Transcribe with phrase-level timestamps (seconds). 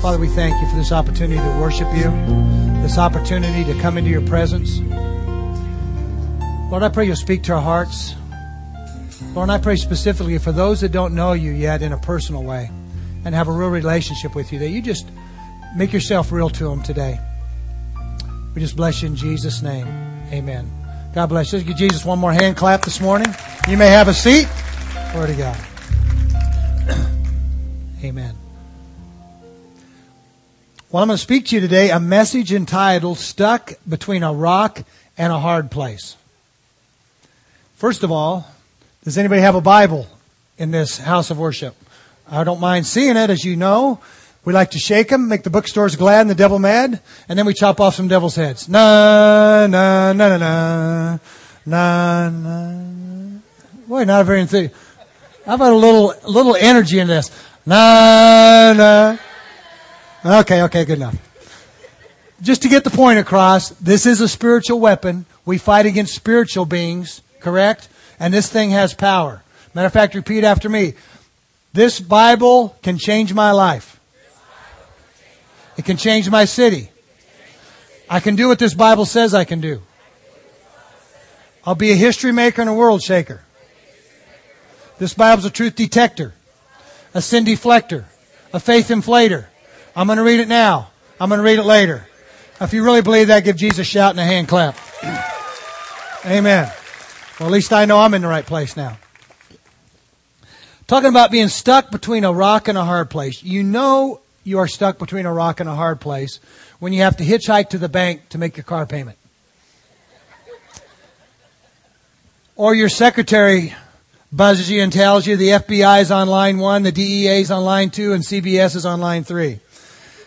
[0.00, 2.10] Father, we thank you for this opportunity to worship you,
[2.82, 4.78] this opportunity to come into your presence.
[6.70, 8.14] Lord, I pray you'll speak to our hearts.
[9.34, 12.70] Lord, I pray specifically for those that don't know you yet in a personal way
[13.24, 15.06] and have a real relationship with you, that you just
[15.76, 17.18] make yourself real to them today.
[18.54, 19.86] We just bless you in Jesus' name.
[20.32, 20.70] Amen.
[21.14, 21.60] God bless you.
[21.62, 23.28] Give Jesus one more hand clap this morning.
[23.68, 24.48] You may have a seat.
[25.12, 25.56] Glory to God.
[28.04, 28.45] Amen.
[30.92, 34.84] Well, I'm going to speak to you today a message entitled Stuck Between a Rock
[35.18, 36.16] and a Hard Place.
[37.74, 38.46] First of all,
[39.02, 40.06] does anybody have a Bible
[40.58, 41.74] in this house of worship?
[42.30, 43.98] I don't mind seeing it, as you know.
[44.44, 47.46] We like to shake them, make the bookstores glad and the devil mad, and then
[47.46, 48.68] we chop off some devil's heads.
[48.68, 51.18] Na, na, na, na, na,
[51.66, 53.38] na, na.
[53.88, 54.78] Boy, not a very enthusiastic.
[55.46, 57.32] How about a little, little energy in this?
[57.66, 59.16] Na, na.
[60.26, 61.16] Okay, okay, good enough.
[62.42, 65.24] Just to get the point across, this is a spiritual weapon.
[65.44, 67.88] We fight against spiritual beings, correct?
[68.18, 69.44] And this thing has power.
[69.72, 70.94] Matter of fact, repeat after me.
[71.72, 74.00] This Bible can change my life.
[75.76, 76.90] It can change my city.
[78.10, 79.80] I can do what this Bible says I can do.
[81.64, 83.42] I'll be a history maker and a world shaker.
[84.98, 86.34] This Bible's a truth detector,
[87.14, 88.06] a sin deflector,
[88.52, 89.46] a faith inflator.
[89.96, 90.90] I'm going to read it now.
[91.18, 92.06] I'm going to read it later.
[92.60, 94.76] If you really believe that, give Jesus a shout and a hand clap.
[96.26, 96.70] Amen.
[97.40, 98.98] Well, at least I know I'm in the right place now.
[100.86, 103.42] Talking about being stuck between a rock and a hard place.
[103.42, 106.40] You know you are stuck between a rock and a hard place
[106.78, 109.16] when you have to hitchhike to the bank to make your car payment.
[112.54, 113.74] Or your secretary
[114.30, 117.64] buzzes you and tells you the FBI is on line one, the DEA is on
[117.64, 119.60] line two, and CBS is on line three.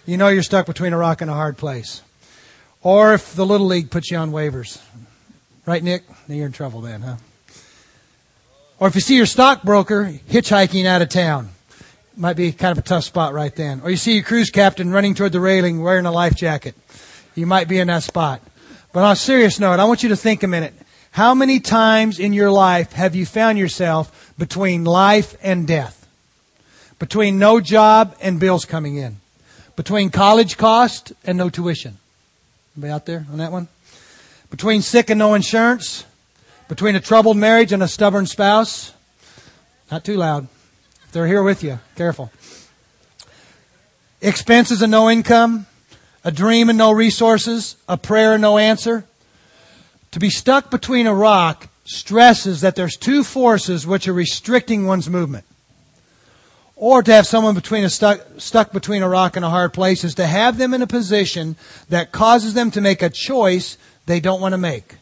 [0.09, 2.01] You know you're stuck between a rock and a hard place.
[2.81, 4.81] Or if the Little League puts you on waivers.
[5.67, 6.01] Right, Nick?
[6.27, 7.17] Then You're in trouble then, huh?
[8.79, 11.49] Or if you see your stockbroker hitchhiking out of town.
[12.17, 13.81] Might be kind of a tough spot right then.
[13.83, 16.73] Or you see your cruise captain running toward the railing wearing a life jacket.
[17.35, 18.41] You might be in that spot.
[18.91, 20.73] But on a serious note, I want you to think a minute.
[21.11, 26.07] How many times in your life have you found yourself between life and death?
[26.97, 29.17] Between no job and bills coming in?
[29.79, 31.99] Between college cost and no tuition?
[32.75, 33.69] Anybody out there on that one?
[34.49, 36.03] Between sick and no insurance?
[36.67, 38.91] Between a troubled marriage and a stubborn spouse?
[39.89, 40.49] Not too loud.
[41.05, 42.29] If they're here with you, careful.
[44.19, 45.65] Expenses and no income?
[46.25, 47.77] A dream and no resources?
[47.87, 49.05] A prayer and no answer?
[50.11, 55.09] To be stuck between a rock stresses that there's two forces which are restricting one's
[55.09, 55.45] movement.
[56.79, 60.05] Or to have someone between a stuck, stuck between a rock and a hard place
[60.05, 61.57] is to have them in a position
[61.89, 64.95] that causes them to make a choice they don't want to make.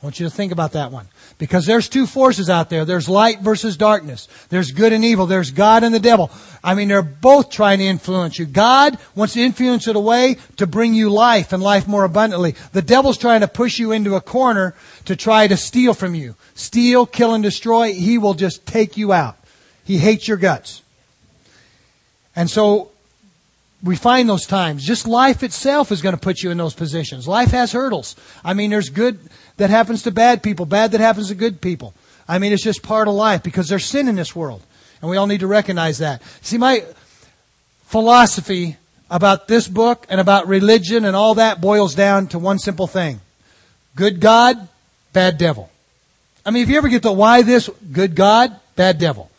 [0.00, 1.08] I want you to think about that one.
[1.36, 2.86] Because there's two forces out there.
[2.86, 4.28] There's light versus darkness.
[4.48, 5.26] There's good and evil.
[5.26, 6.30] There's God and the devil.
[6.64, 8.46] I mean, they're both trying to influence you.
[8.46, 12.54] God wants to influence it away to bring you life and life more abundantly.
[12.72, 14.74] The devil's trying to push you into a corner
[15.04, 16.34] to try to steal from you.
[16.54, 17.92] Steal, kill, and destroy.
[17.92, 19.36] He will just take you out.
[19.86, 20.82] He hates your guts.
[22.34, 22.90] And so
[23.82, 24.84] we find those times.
[24.84, 27.28] Just life itself is going to put you in those positions.
[27.28, 28.16] Life has hurdles.
[28.44, 29.18] I mean, there's good
[29.56, 31.94] that happens to bad people, bad that happens to good people.
[32.28, 34.60] I mean, it's just part of life because there's sin in this world.
[35.00, 36.20] And we all need to recognize that.
[36.42, 36.84] See, my
[37.84, 38.76] philosophy
[39.08, 43.20] about this book and about religion and all that boils down to one simple thing.
[43.94, 44.68] Good God,
[45.12, 45.70] bad devil.
[46.44, 49.30] I mean, if you ever get to why this, good God, bad devil.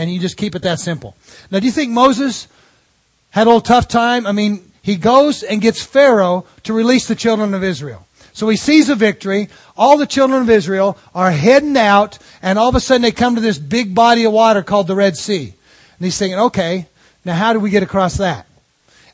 [0.00, 1.14] And you just keep it that simple.
[1.50, 2.48] Now, do you think Moses
[3.32, 4.26] had a little tough time?
[4.26, 8.06] I mean, he goes and gets Pharaoh to release the children of Israel.
[8.32, 9.50] So he sees a victory.
[9.76, 13.34] All the children of Israel are heading out, and all of a sudden they come
[13.34, 15.52] to this big body of water called the Red Sea.
[15.98, 16.86] And he's thinking, okay,
[17.26, 18.46] now how do we get across that?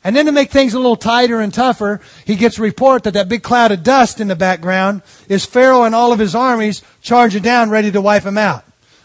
[0.05, 3.15] And then to make things a little tighter and tougher, he gets a report that
[3.15, 6.81] that big cloud of dust in the background is Pharaoh and all of his armies
[7.01, 8.63] charging down ready to wipe him out.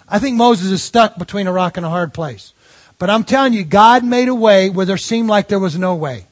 [0.09, 2.53] I think Moses is stuck between a rock and a hard place.
[2.99, 5.95] But I'm telling you, God made a way where there seemed like there was no
[5.95, 6.27] way.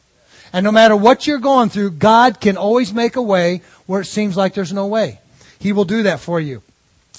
[0.52, 4.06] And no matter what you're going through, God can always make a way where it
[4.06, 5.20] seems like there's no way.
[5.58, 6.62] He will do that for you.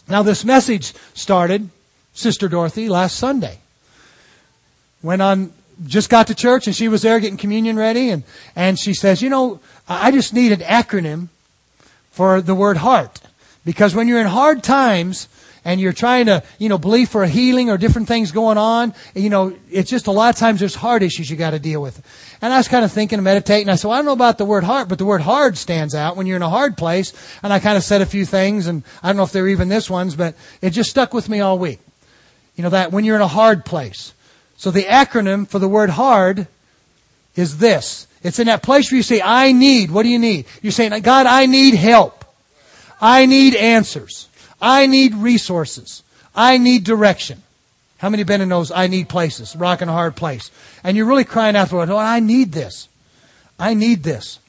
[0.08, 1.70] Now this message started,
[2.14, 3.60] Sister Dorothy, last Sunday.
[5.02, 5.54] Went on,
[5.86, 8.24] just got to church and she was there getting communion ready and,
[8.56, 11.30] and she says, you know, I just need an acronym
[12.12, 13.20] for the word heart.
[13.64, 15.28] Because when you're in hard times,
[15.64, 18.94] and you're trying to, you know, believe for a healing or different things going on,
[19.14, 21.82] you know, it's just a lot of times there's heart issues you got to deal
[21.82, 22.02] with.
[22.42, 23.70] And I was kind of thinking and meditating.
[23.70, 25.94] I said, well, I don't know about the word heart, but the word hard stands
[25.94, 27.14] out when you're in a hard place.
[27.44, 29.70] And I kind of said a few things, and I don't know if they're even
[29.70, 31.80] this ones, but it just stuck with me all week.
[32.56, 34.14] You know, that when you're in a hard place.
[34.58, 36.48] So the acronym for the word hard
[37.36, 38.08] is this.
[38.24, 39.92] It's in that place where you say, I need.
[39.92, 40.46] What do you need?
[40.62, 42.26] You're saying, God, I need help.
[43.00, 44.28] I need answers.
[44.62, 46.04] I need resources.
[46.36, 47.42] I need direction.
[47.98, 50.50] How many been in those I need places, rock and a hard place?
[50.84, 51.90] And you're really crying out for it.
[51.90, 52.88] Oh, I need this.
[53.60, 54.40] I need this.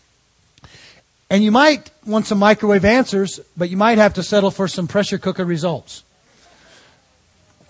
[1.28, 4.86] And you might want some microwave answers, but you might have to settle for some
[4.86, 6.02] pressure cooker results.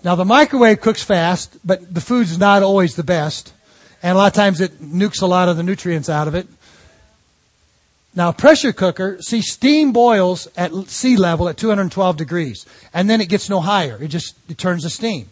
[0.03, 3.53] Now the microwave cooks fast, but the food's not always the best.
[4.01, 6.47] And a lot of times it nukes a lot of the nutrients out of it.
[8.15, 13.29] Now, pressure cooker, see, steam boils at sea level at 212 degrees, and then it
[13.29, 13.97] gets no higher.
[14.01, 15.31] It just it turns to steam.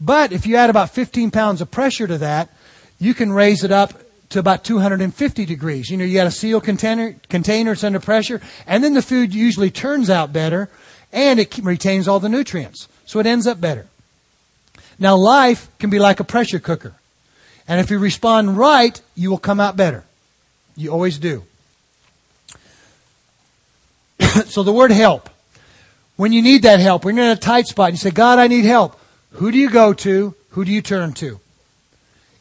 [0.00, 2.50] But if you add about 15 pounds of pressure to that,
[2.98, 3.94] you can raise it up
[4.30, 5.90] to about 250 degrees.
[5.90, 9.34] You know, you got a sealed container, container, it's under pressure, and then the food
[9.34, 10.68] usually turns out better,
[11.12, 12.86] and it retains all the nutrients.
[13.06, 13.86] So it ends up better.
[14.98, 16.94] Now, life can be like a pressure cooker.
[17.66, 20.04] And if you respond right, you will come out better.
[20.76, 21.44] You always do.
[24.46, 25.28] so the word help.
[26.16, 28.38] When you need that help, when you're in a tight spot and you say, God,
[28.38, 28.98] I need help,
[29.32, 30.34] who do you go to?
[30.50, 31.40] Who do you turn to?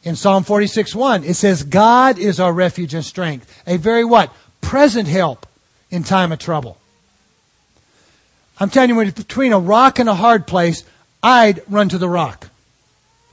[0.04, 3.62] In Psalm 46 1, it says, God is our refuge and strength.
[3.68, 4.34] A very what?
[4.62, 5.46] Present help
[5.92, 6.78] in time of trouble.
[8.60, 10.84] I'm telling you, between a rock and a hard place,
[11.24, 12.50] I'd run to the rock.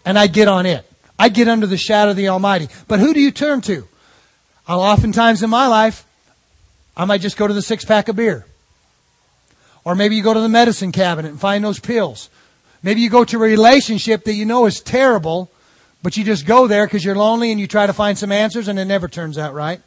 [0.05, 0.89] And I'd get on it.
[1.19, 2.69] I'd get under the shadow of the Almighty.
[2.87, 3.89] But who do you turn to?
[4.69, 6.06] I'll oftentimes in my life,
[6.97, 8.47] I might just go to the six pack of beer.
[9.85, 12.31] Or maybe you go to the medicine cabinet and find those pills.
[12.83, 15.51] Maybe you go to a relationship that you know is terrible,
[16.03, 18.69] but you just go there because you're lonely and you try to find some answers
[18.69, 19.81] and it never turns out right.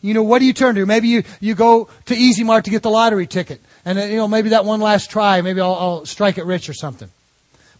[0.00, 0.84] You know, what do you turn to?
[0.84, 3.60] Maybe you, you go to Easy Mart to get the lottery ticket.
[3.86, 6.68] And, uh, you know, maybe that one last try, maybe I'll, I'll strike it rich
[6.68, 7.08] or something.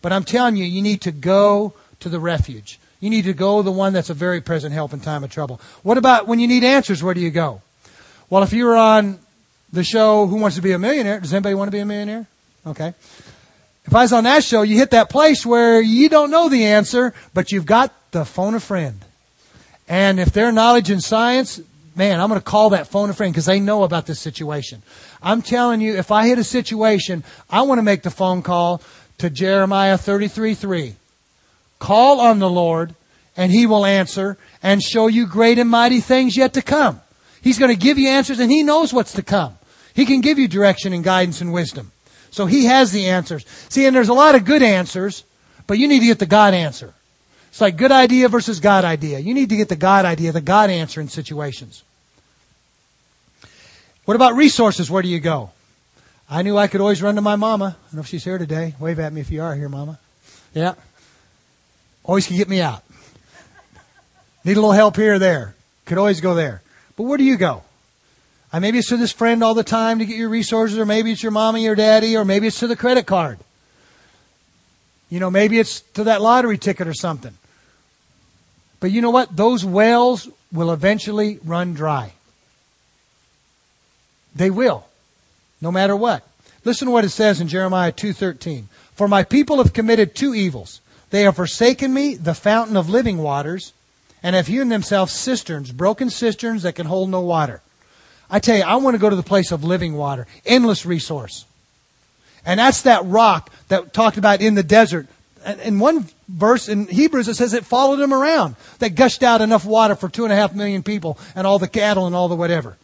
[0.00, 2.78] But I'm telling you, you need to go to the refuge.
[3.00, 5.60] You need to go the one that's a very present help in time of trouble.
[5.82, 7.02] What about when you need answers?
[7.02, 7.60] Where do you go?
[8.30, 9.18] Well, if you were on
[9.72, 12.26] the show Who Wants to Be a Millionaire, does anybody want to be a millionaire?
[12.66, 12.94] Okay.
[13.84, 16.64] If I was on that show, you hit that place where you don't know the
[16.64, 19.04] answer, but you've got the phone a friend.
[19.86, 21.60] And if their knowledge in science,
[21.94, 24.82] man, I'm going to call that phone a friend because they know about this situation.
[25.22, 28.80] I'm telling you, if I hit a situation, I want to make the phone call
[29.18, 30.94] to Jeremiah 33:3.
[31.78, 32.94] Call on the Lord,
[33.36, 37.00] and he will answer and show you great and mighty things yet to come.
[37.44, 39.58] He's going to give you answers and He knows what's to come.
[39.92, 41.92] He can give you direction and guidance and wisdom.
[42.30, 43.44] So He has the answers.
[43.68, 45.24] See, and there's a lot of good answers,
[45.66, 46.94] but you need to get the God answer.
[47.48, 49.18] It's like good idea versus God idea.
[49.18, 51.84] You need to get the God idea, the God answer in situations.
[54.06, 54.90] What about resources?
[54.90, 55.50] Where do you go?
[56.28, 57.76] I knew I could always run to my mama.
[57.78, 58.74] I don't know if she's here today.
[58.80, 59.98] Wave at me if you are here, mama.
[60.54, 60.74] Yeah.
[62.04, 62.82] Always can get me out.
[64.44, 65.54] Need a little help here or there.
[65.84, 66.62] Could always go there.
[66.96, 67.62] But where do you go?
[68.52, 71.10] Uh, maybe it's to this friend all the time to get your resources, or maybe
[71.10, 73.38] it's your mommy or daddy, or maybe it's to the credit card.
[75.10, 77.34] You know, maybe it's to that lottery ticket or something.
[78.80, 79.36] But you know what?
[79.36, 82.12] Those wells will eventually run dry.
[84.36, 84.86] They will,
[85.60, 86.26] no matter what.
[86.64, 88.68] Listen to what it says in Jeremiah 2:13.
[88.94, 90.80] For my people have committed two evils.
[91.10, 93.72] They have forsaken me, the fountain of living waters,
[94.24, 97.60] and have hewn themselves cisterns, broken cisterns that can hold no water.
[98.30, 101.44] I tell you, I want to go to the place of living water, endless resource.
[102.46, 105.06] And that's that rock that talked about in the desert.
[105.62, 109.66] In one verse in Hebrews, it says it followed them around, that gushed out enough
[109.66, 112.34] water for two and a half million people and all the cattle and all the
[112.34, 112.78] whatever.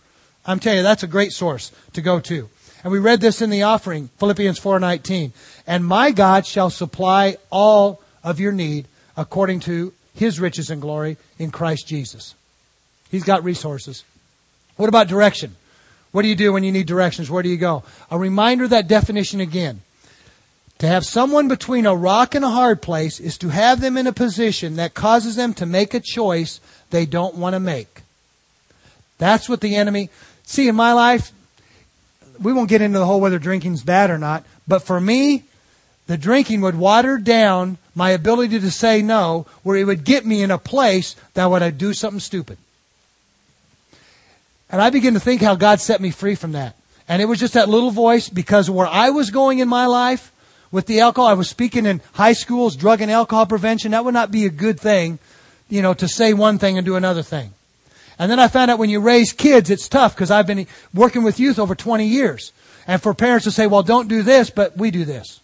[0.45, 2.51] I'm telling you, that's a great source to go to.
[2.85, 5.33] And we read this in the offering, Philippians 4:19.
[5.67, 11.17] And my God shall supply all of your need according to his riches and glory
[11.39, 12.35] in Christ Jesus.
[13.11, 14.05] He's got resources.
[14.77, 15.57] What about direction?
[16.13, 17.31] What do you do when you need directions?
[17.31, 17.85] Where do you go?
[18.11, 19.81] A reminder of that definition again.
[20.81, 24.07] To have someone between a rock and a hard place is to have them in
[24.07, 26.61] a position that causes them to make a choice
[26.91, 28.03] they don't want to make.
[29.17, 30.11] That's what the enemy.
[30.45, 31.33] See, in my life,
[32.39, 35.45] we won't get into the whole whether drinking's bad or not, but for me,
[36.11, 40.43] the drinking would water down my ability to say no, where it would get me
[40.43, 42.59] in a place that would I do something stupid.
[44.73, 46.75] And I begin to think how God set me free from that.
[47.09, 50.33] And it was just that little voice because where I was going in my life
[50.73, 53.93] with the alcohol, I was speaking in high schools, drug and alcohol prevention.
[53.93, 55.21] That would not be a good thing,
[55.69, 57.53] you know, to say one thing and do another thing.
[58.19, 61.23] And then I found out when you raise kids, it's tough because I've been working
[61.23, 62.51] with youth over 20 years.
[62.89, 65.41] And for parents to say, well, don't do this, but we do this.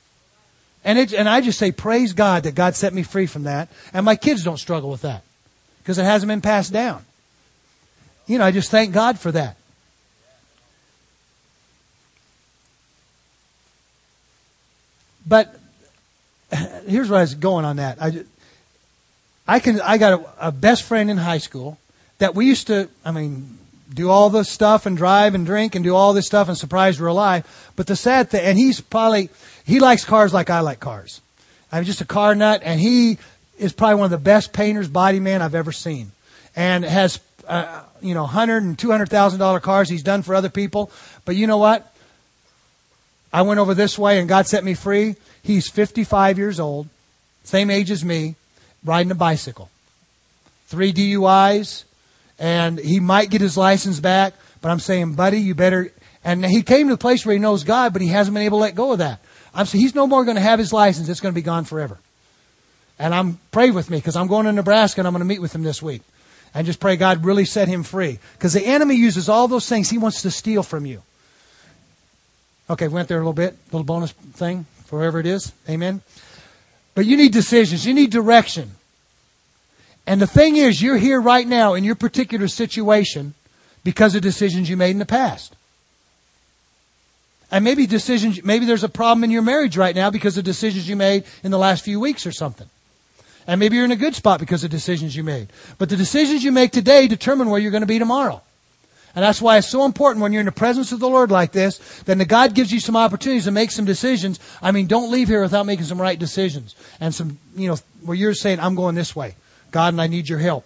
[0.86, 3.68] And it, and I just say, praise God that God set me free from that.
[3.92, 5.24] And my kids don't struggle with that
[5.82, 7.04] because it hasn't been passed down.
[8.28, 9.56] You know, I just thank God for that.
[15.26, 15.58] But
[16.86, 18.00] here's where I was going on that.
[18.00, 18.24] I,
[19.48, 21.78] I can, I got a, a best friend in high school
[22.18, 23.58] that we used to, I mean,
[23.96, 27.00] do all this stuff and drive and drink and do all this stuff and surprise
[27.00, 27.44] we're alive.
[27.74, 29.30] But the sad thing, and he's probably,
[29.64, 31.20] he likes cars like I like cars.
[31.72, 33.18] I'm just a car nut and he
[33.58, 36.12] is probably one of the best painters, body man I've ever seen.
[36.54, 40.34] And has, uh, you know, hundred and two hundred thousand dollar cars he's done for
[40.34, 40.90] other people.
[41.24, 41.92] But you know what?
[43.32, 45.16] I went over this way and God set me free.
[45.42, 46.88] He's 55 years old,
[47.44, 48.36] same age as me,
[48.84, 49.70] riding a bicycle.
[50.66, 51.84] Three DUIs,
[52.38, 55.92] and he might get his license back, but I'm saying, buddy, you better.
[56.24, 58.58] And he came to the place where he knows God, but he hasn't been able
[58.58, 59.20] to let go of that.
[59.54, 61.08] I'm saying he's no more going to have his license.
[61.08, 61.98] It's going to be gone forever.
[62.98, 65.40] And I'm pray with me because I'm going to Nebraska and I'm going to meet
[65.40, 66.02] with him this week.
[66.54, 68.18] And just pray God really set him free.
[68.32, 71.02] Because the enemy uses all those things he wants to steal from you.
[72.68, 75.52] Okay, went there a little bit, little bonus thing for whoever it is.
[75.68, 76.00] Amen.
[76.94, 77.86] But you need decisions.
[77.86, 78.72] You need direction.
[80.06, 83.34] And the thing is, you're here right now in your particular situation
[83.82, 85.56] because of decisions you made in the past.
[87.50, 90.88] And maybe decisions, maybe there's a problem in your marriage right now because of decisions
[90.88, 92.68] you made in the last few weeks or something.
[93.46, 95.48] And maybe you're in a good spot because of decisions you made.
[95.78, 98.42] But the decisions you make today determine where you're going to be tomorrow.
[99.14, 101.52] And that's why it's so important when you're in the presence of the Lord like
[101.52, 104.40] this, then the God gives you some opportunities to make some decisions.
[104.60, 106.75] I mean, don't leave here without making some right decisions.
[107.00, 109.36] And some, you know, where you're saying, I'm going this way.
[109.70, 110.64] God, and I need your help.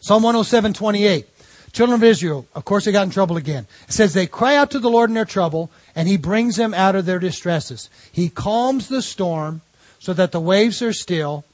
[0.00, 1.26] Psalm 107, 28.
[1.72, 3.66] Children of Israel, of course they got in trouble again.
[3.88, 6.74] It says they cry out to the Lord in their trouble, and He brings them
[6.74, 7.88] out of their distresses.
[8.12, 9.62] He calms the storm
[9.98, 11.44] so that the waves are still.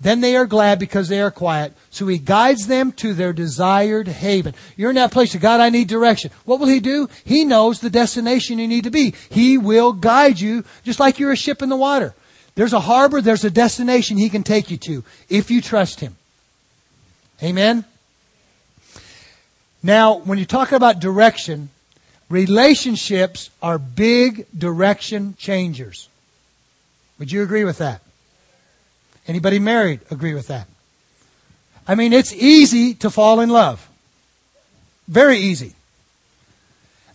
[0.00, 1.74] Then they are glad because they are quiet.
[1.90, 4.52] So he guides them to their desired haven.
[4.76, 5.36] You're in that place.
[5.36, 6.32] God, I need direction.
[6.44, 7.08] What will he do?
[7.24, 9.14] He knows the destination you need to be.
[9.30, 12.14] He will guide you just like you're a ship in the water.
[12.54, 16.16] There's a harbor, there's a destination he can take you to if you trust him.
[17.42, 17.84] Amen?
[19.82, 21.70] Now, when you talk about direction,
[22.28, 26.08] relationships are big direction changers.
[27.18, 28.02] Would you agree with that?
[29.26, 30.66] Anybody married agree with that?
[31.86, 33.88] I mean, it's easy to fall in love.
[35.08, 35.74] Very easy.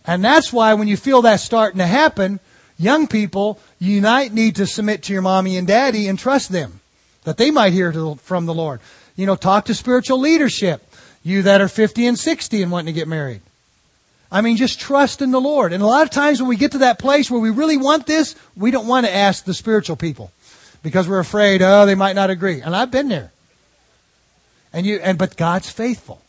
[0.06, 2.40] And that's why when you feel that starting to happen,
[2.78, 6.80] young people, you might need to submit to your mommy and daddy and trust them
[7.24, 8.80] that they might hear from the Lord.
[9.16, 10.82] You know, talk to spiritual leadership.
[11.22, 13.42] You that are 50 and 60 and wanting to get married.
[14.30, 15.72] I mean, just trust in the Lord.
[15.72, 18.06] And a lot of times when we get to that place where we really want
[18.06, 20.30] this, we don't want to ask the spiritual people
[20.82, 22.60] because we're afraid, oh, they might not agree.
[22.60, 23.32] And I've been there.
[24.72, 26.20] And you, and, but God's faithful.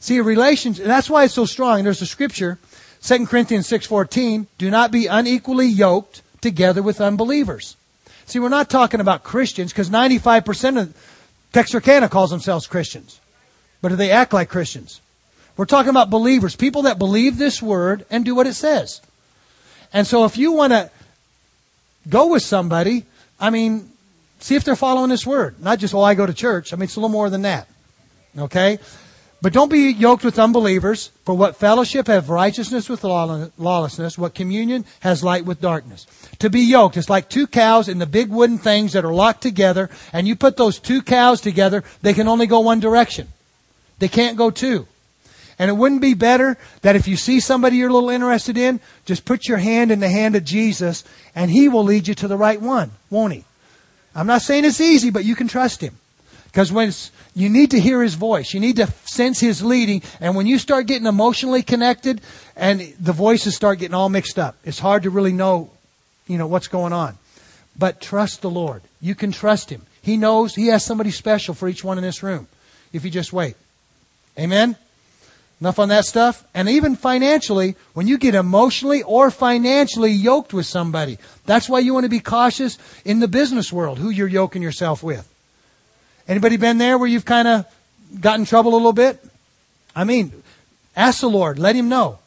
[0.00, 1.82] See, a relationship, that's why it's so strong.
[1.82, 2.58] There's a scripture,
[3.02, 7.76] 2 Corinthians 6.14, do not be unequally yoked together with unbelievers.
[8.26, 10.96] See, we're not talking about Christians because 95% of
[11.52, 13.20] Texarkana calls themselves Christians.
[13.80, 15.00] But do they act like Christians?
[15.56, 19.00] We're talking about believers, people that believe this word and do what it says.
[19.92, 20.90] And so if you want to
[22.08, 23.04] go with somebody,
[23.40, 23.90] I mean,
[24.40, 25.60] see if they're following this word.
[25.62, 26.72] Not just, oh, I go to church.
[26.72, 27.68] I mean, it's a little more than that.
[28.36, 28.78] Okay?
[29.40, 34.84] But don't be yoked with unbelievers, for what fellowship have righteousness with lawlessness, what communion
[35.00, 36.06] has light with darkness.
[36.40, 39.42] To be yoked is like two cows in the big wooden things that are locked
[39.42, 43.28] together, and you put those two cows together, they can only go one direction.
[44.00, 44.88] They can't go two.
[45.56, 48.80] And it wouldn't be better that if you see somebody you're a little interested in,
[49.04, 51.04] just put your hand in the hand of Jesus
[51.34, 53.44] and He will lead you to the right one, won't He?
[54.14, 55.96] I'm not saying it's easy, but you can trust Him.
[56.46, 56.92] Because when
[57.38, 60.58] you need to hear His voice, you need to sense His leading, and when you
[60.58, 62.20] start getting emotionally connected
[62.56, 65.70] and the voices start getting all mixed up, it's hard to really know,
[66.26, 67.16] you know, what's going on.
[67.78, 68.82] But trust the Lord.
[69.00, 69.82] You can trust Him.
[70.02, 72.48] He knows He has somebody special for each one in this room
[72.92, 73.54] if you just wait.
[74.38, 74.76] Amen?
[75.60, 76.44] Enough on that stuff?
[76.54, 81.94] And even financially, when you get emotionally or financially yoked with somebody, that's why you
[81.94, 85.28] want to be cautious in the business world, who you're yoking yourself with.
[86.28, 87.66] Anybody been there where you've kind of
[88.20, 89.18] got in trouble a little bit?
[89.96, 90.30] I mean,
[90.94, 92.18] ask the Lord, let Him know.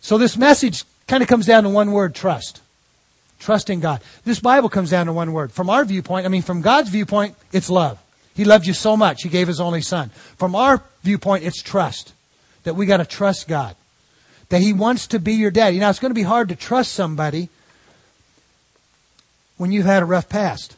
[0.00, 2.60] So this message kind of comes down to one word, trust.
[3.38, 4.02] Trust in God.
[4.24, 5.52] This Bible comes down to one word.
[5.52, 8.02] From our viewpoint, I mean, from God's viewpoint, it's love.
[8.34, 10.10] He loved you so much, He gave His only Son.
[10.36, 12.12] From our viewpoint, it's trust.
[12.64, 13.76] That we got to trust God.
[14.48, 15.78] That He wants to be your daddy.
[15.78, 17.48] Now, it's going to be hard to trust somebody
[19.56, 20.76] when you've had a rough past.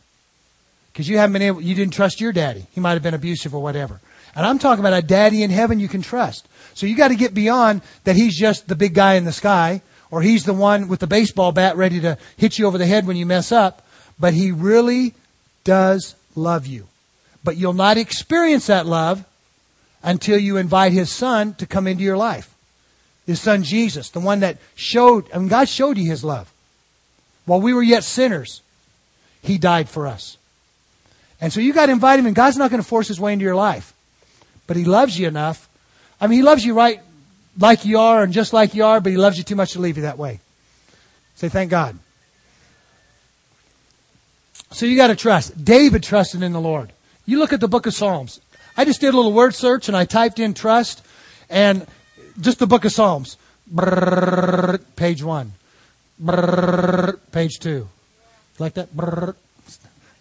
[0.95, 2.67] Because you haven't been able, you didn't trust your daddy.
[2.71, 4.01] He might have been abusive or whatever.
[4.37, 6.47] And I'm talking about a daddy in heaven you can trust.
[6.75, 9.83] So you got to get beyond that he's just the big guy in the sky,
[10.13, 13.09] or he's the one with the baseball bat ready to hit you over the head
[13.09, 13.85] when you mess up.
[14.21, 15.15] But he really
[15.65, 16.87] does love you.
[17.43, 19.25] But you'll not experience that love
[20.01, 22.55] until you invite his son to come into your life.
[23.27, 26.53] His son Jesus, the one that showed, I mean, God showed you his love.
[27.47, 28.63] While we were yet sinners,
[29.43, 30.37] he died for us.
[31.45, 33.35] And so you got to invite him, and God's not going to force his way
[33.35, 33.93] into your life.
[34.67, 35.69] But he loves you enough.
[36.19, 37.03] I mean, he loves you right
[37.59, 39.79] like you are and just like you are, but he loves you too much to
[39.79, 40.41] leave you that way.
[41.35, 41.99] Say, thank God.
[44.71, 45.63] So you got to trust.
[45.63, 46.95] David trusted in the Lord.
[47.27, 48.41] You look at the book of Psalms.
[48.75, 51.05] I just did a little word search and I typed in trust
[51.51, 51.87] and
[52.41, 53.37] just the book of Psalms.
[53.71, 55.53] Brrr, page one.
[56.19, 57.87] Brrr, page two.
[58.59, 58.97] Like that?
[58.97, 59.35] Brrr.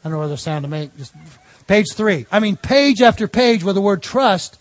[0.04, 0.96] I don't know whether sound to make.
[0.98, 1.14] Just
[1.68, 2.26] page three.
[2.32, 4.60] I mean, page after page where the word trust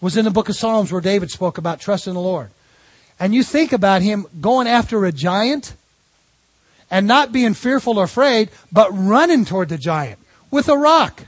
[0.00, 2.50] was in the book of Psalms where David spoke about trust in the Lord.
[3.18, 5.74] And you think about him going after a giant
[6.90, 10.18] and not being fearful or afraid, but running toward the giant
[10.50, 11.22] with a rock.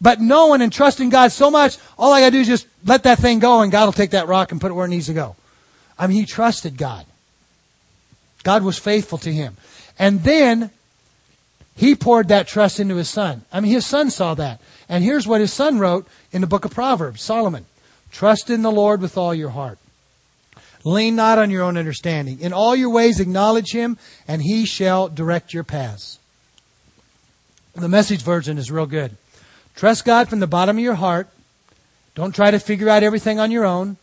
[0.00, 3.18] But knowing and trusting God so much, all I gotta do is just let that
[3.18, 5.14] thing go and God will take that rock and put it where it needs to
[5.14, 5.36] go.
[5.98, 7.06] I mean, he trusted God.
[8.42, 9.56] God was faithful to him.
[9.98, 10.70] And then
[11.76, 13.44] he poured that trust into his son.
[13.52, 14.60] I mean, his son saw that.
[14.88, 17.66] And here's what his son wrote in the book of Proverbs Solomon
[18.12, 19.78] Trust in the Lord with all your heart.
[20.84, 22.38] Lean not on your own understanding.
[22.40, 26.18] In all your ways acknowledge him, and he shall direct your paths.
[27.74, 29.16] The message version is real good.
[29.74, 31.28] Trust God from the bottom of your heart.
[32.14, 33.96] Don't try to figure out everything on your own.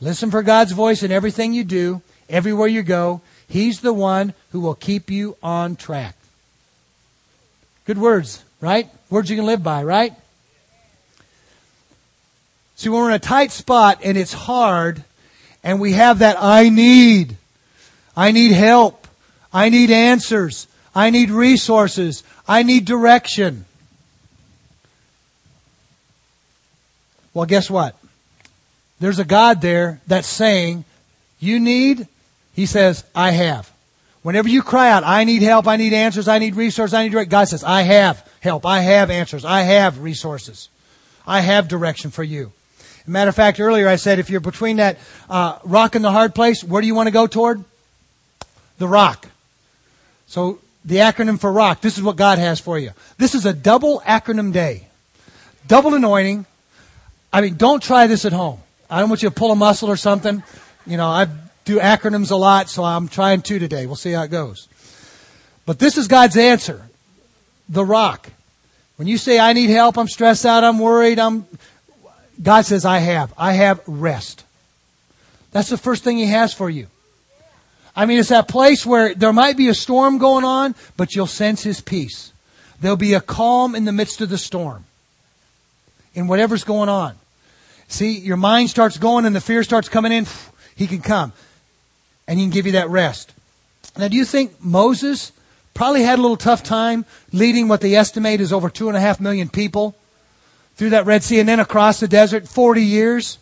[0.00, 3.22] Listen for God's voice in everything you do, everywhere you go.
[3.48, 6.16] He's the one who will keep you on track.
[7.84, 8.88] Good words, right?
[9.10, 10.12] Words you can live by, right?
[12.76, 15.04] See, when we're in a tight spot and it's hard,
[15.62, 17.36] and we have that I need,
[18.16, 19.06] I need help,
[19.52, 23.64] I need answers, I need resources, I need direction.
[27.32, 27.96] Well, guess what?
[29.00, 30.84] There's a God there that's saying,
[31.40, 32.06] you need,
[32.54, 33.73] He says, I have.
[34.24, 37.12] Whenever you cry out, I need help, I need answers, I need resources, I need
[37.12, 40.70] direct, God says, I have help, I have answers, I have resources,
[41.26, 42.50] I have direction for you.
[43.06, 44.96] matter of fact, earlier I said if you're between that
[45.28, 47.62] uh, rock and the hard place, where do you want to go toward?
[48.78, 49.28] The rock.
[50.26, 52.92] So the acronym for rock, this is what God has for you.
[53.18, 54.88] This is a double acronym day.
[55.68, 56.46] Double anointing.
[57.30, 58.60] I mean, don't try this at home.
[58.88, 60.42] I don't want you to pull a muscle or something.
[60.86, 61.26] You know, I
[61.64, 63.86] do acronyms a lot, so I'm trying two today.
[63.86, 64.68] We'll see how it goes.
[65.66, 66.82] But this is God's answer.
[67.68, 68.30] The rock.
[68.96, 71.46] When you say, I need help, I'm stressed out, I'm worried, I'm,
[72.40, 73.32] God says, I have.
[73.36, 74.44] I have rest.
[75.50, 76.86] That's the first thing He has for you.
[77.96, 81.26] I mean, it's that place where there might be a storm going on, but you'll
[81.26, 82.32] sense His peace.
[82.80, 84.84] There'll be a calm in the midst of the storm.
[86.14, 87.16] In whatever's going on.
[87.88, 90.26] See, your mind starts going and the fear starts coming in.
[90.76, 91.32] He can come
[92.26, 93.32] and he can give you that rest.
[93.96, 95.32] Now, do you think Moses
[95.72, 99.00] probably had a little tough time leading what they estimate is over two and a
[99.00, 99.94] half million people
[100.76, 103.38] through that Red Sea and then across the desert 40 years?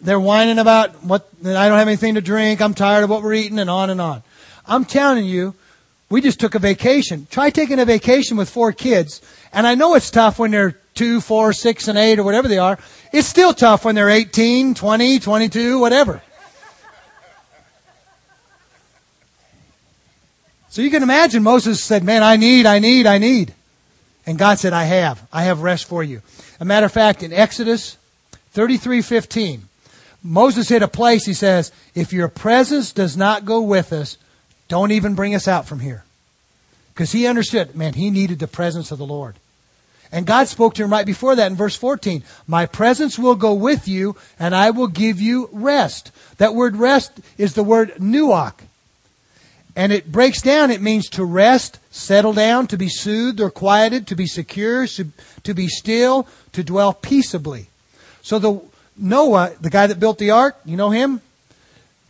[0.00, 3.34] They're whining about what, I don't have anything to drink, I'm tired of what we're
[3.34, 4.22] eating, and on and on.
[4.66, 5.54] I'm telling you,
[6.08, 7.26] we just took a vacation.
[7.30, 9.20] Try taking a vacation with four kids,
[9.52, 12.58] and I know it's tough when they're two, four, six, and eight, or whatever they
[12.58, 12.78] are.
[13.12, 16.22] It's still tough when they're 18, 20, 22, whatever.
[20.70, 23.52] So you can imagine Moses said, Man, I need, I need, I need.
[24.24, 25.26] And God said, I have.
[25.32, 26.22] I have rest for you.
[26.60, 27.96] A matter of fact, in Exodus
[28.52, 29.62] 33 15,
[30.22, 34.16] Moses hit a place, he says, If your presence does not go with us,
[34.68, 36.04] don't even bring us out from here.
[36.94, 39.36] Because he understood, man, he needed the presence of the Lord.
[40.12, 42.22] And God spoke to him right before that in verse 14.
[42.46, 46.12] My presence will go with you and I will give you rest.
[46.38, 48.54] That word rest is the word nuach.
[49.80, 54.08] And it breaks down, it means to rest, settle down, to be soothed or quieted,
[54.08, 57.68] to be secure, to be still, to dwell peaceably.
[58.20, 58.60] So the
[58.98, 61.22] Noah, the guy that built the ark, you know him?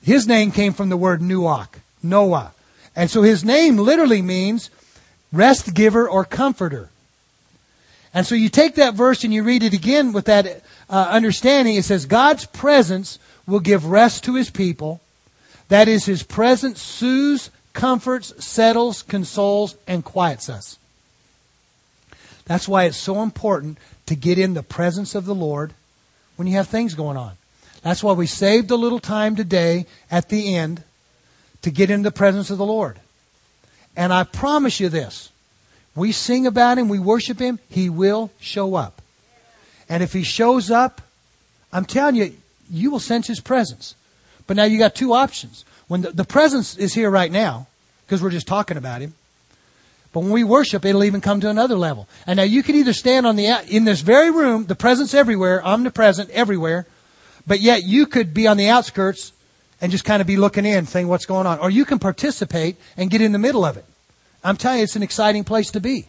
[0.03, 1.69] His name came from the word Nuach,
[2.03, 2.55] Noah.
[2.97, 4.69] And so his name literally means
[5.33, 6.91] rest giver or comforter.
[8.13, 11.77] And so you take that verse and you read it again with that uh, understanding.
[11.77, 15.01] It says, God's presence will give rest to his people.
[15.69, 20.79] That is, his presence soothes, comforts, settles, consoles, and quiets us.
[22.45, 25.73] That's why it's so important to get in the presence of the Lord
[26.37, 27.35] when you have things going on.
[27.83, 30.83] That's why we saved a little time today at the end
[31.63, 32.99] to get in the presence of the Lord.
[33.97, 35.31] And I promise you this.
[35.95, 39.03] We sing about Him, we worship Him, He will show up.
[39.89, 41.03] And if He shows up,
[41.73, 42.35] I'm telling you,
[42.71, 43.95] you will sense His presence.
[44.47, 45.65] But now you got two options.
[45.91, 47.67] When the, the presence is here right now,
[48.07, 49.13] because we're just talking about Him,
[50.13, 52.07] but when we worship, it'll even come to another level.
[52.29, 55.61] And now you can either stand on the, in this very room, the presence everywhere,
[55.67, 56.87] omnipresent everywhere,
[57.45, 59.33] but yet you could be on the outskirts
[59.81, 61.59] and just kind of be looking in, saying what's going on.
[61.59, 63.85] Or you can participate and get in the middle of it.
[64.45, 66.07] I'm telling you, it's an exciting place to be.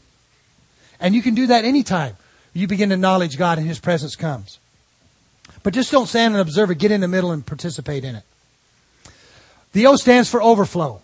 [1.00, 2.18] And you can do that anytime
[2.54, 4.60] you begin to acknowledge God and His presence comes.
[5.64, 6.78] But just don't stand and observe it.
[6.78, 8.24] Get in the middle and participate in it.
[9.74, 11.02] The O stands for overflow.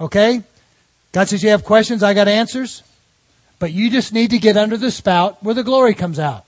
[0.00, 0.42] Okay?
[1.12, 2.82] God says you have questions, I got answers.
[3.58, 6.46] But you just need to get under the spout where the glory comes out.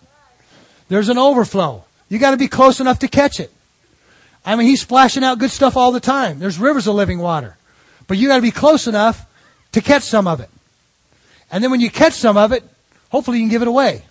[0.89, 1.85] There's an overflow.
[2.09, 3.53] You got to be close enough to catch it.
[4.45, 6.39] I mean, he's splashing out good stuff all the time.
[6.39, 7.57] There's rivers of living water.
[8.09, 9.25] But you got to be close enough
[9.73, 10.51] to catch some of it.
[11.51, 12.65] And then when you catch some of it,
[13.11, 14.03] hopefully you can give it away.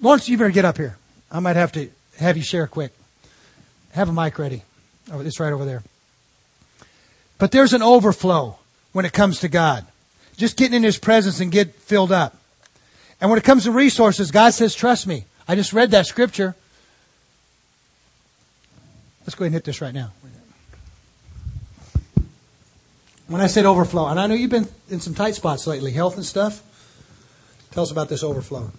[0.00, 0.96] Lawrence, you better get up here.
[1.30, 2.92] I might have to have you share quick.
[3.96, 4.62] Have a mic ready.
[5.10, 5.82] Oh, it's right over there.
[7.38, 8.58] But there's an overflow
[8.92, 9.86] when it comes to God.
[10.36, 12.36] Just getting in His presence and get filled up.
[13.22, 15.24] And when it comes to resources, God says, trust me.
[15.48, 16.54] I just read that scripture.
[19.22, 20.12] Let's go ahead and hit this right now.
[23.28, 26.16] When I said overflow, and I know you've been in some tight spots lately, health
[26.16, 26.62] and stuff.
[27.70, 28.70] Tell us about this overflow.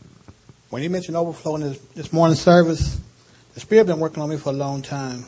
[0.69, 3.01] When you mentioned overflow in this, this morning service,
[3.57, 5.25] the Spirit been working on me for a long time.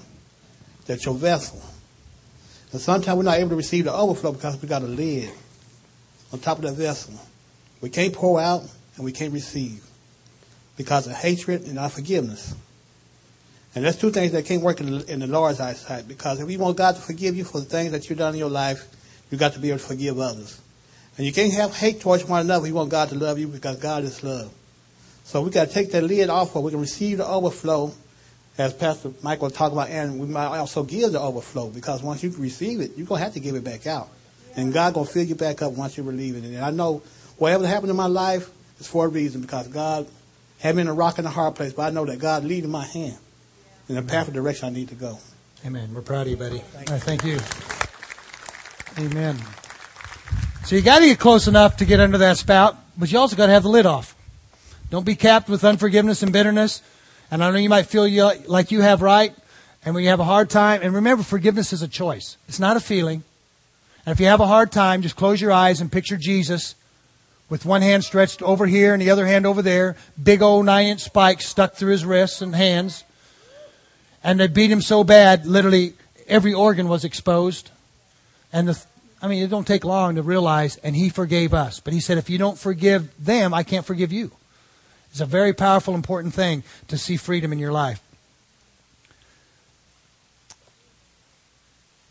[0.86, 1.64] That your vessel.
[2.72, 5.32] And sometimes we're not able to receive the overflow because we got a lid
[6.32, 7.16] on top of that vessel.
[7.82, 8.62] We can't pour out
[8.96, 9.84] and we can't receive
[10.78, 12.54] because of hatred and unforgiveness.
[13.74, 16.52] And that's two things that can't work in the, in the Lord's eyesight because if
[16.52, 18.88] you want God to forgive you for the things that you've done in your life,
[19.32, 20.62] you got to be able to forgive others.
[21.18, 22.68] And you can't have hate towards one another.
[22.68, 24.54] You want God to love you because God is love.
[25.24, 27.92] So we got to take that lid off so we can receive the overflow.
[28.60, 32.30] As Pastor Michael talked about, and we might also give the overflow because once you
[32.38, 34.10] receive it, you're going to have to give it back out.
[34.58, 36.44] And God going to fill you back up once you believe it.
[36.44, 37.02] And I know
[37.38, 40.08] whatever happened in my life is for a reason because God
[40.60, 42.70] had me in a rock and a hard place, but I know that God leading
[42.70, 43.18] my hand
[43.88, 45.20] in the path of direction I need to go.
[45.66, 45.94] Amen.
[45.94, 46.60] We're proud of you, buddy.
[46.60, 47.40] Thank you.
[48.98, 49.06] thank you.
[49.06, 49.38] Amen.
[50.66, 53.38] So you got to get close enough to get under that spout, but you also
[53.38, 54.18] got to have the lid off.
[54.90, 56.82] Don't be capped with unforgiveness and bitterness.
[57.32, 59.34] And I know you might feel you, like you have right,
[59.86, 62.38] and when you have a hard time, and remember, forgiveness is a choice.
[62.48, 63.24] It's not a feeling.
[64.06, 66.76] And if you have a hard time, just close your eyes and picture Jesus
[67.50, 70.88] with one hand stretched over here and the other hand over there, big old nine
[70.88, 73.04] inch spikes stuck through his wrists and hands.
[74.24, 75.94] And they beat him so bad, literally
[76.28, 77.72] every organ was exposed.
[78.52, 78.86] And the,
[79.22, 81.80] I mean, it don't take long to realize, and he forgave us.
[81.80, 84.32] But he said, if you don't forgive them, I can't forgive you.
[85.12, 88.02] It's a very powerful, important thing to see freedom in your life.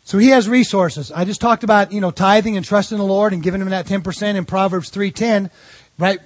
[0.03, 1.11] So he has resources.
[1.11, 3.85] I just talked about, you know, tithing and trusting the Lord and giving him that
[3.85, 5.51] 10% in Proverbs 3.10,
[5.99, 6.19] right?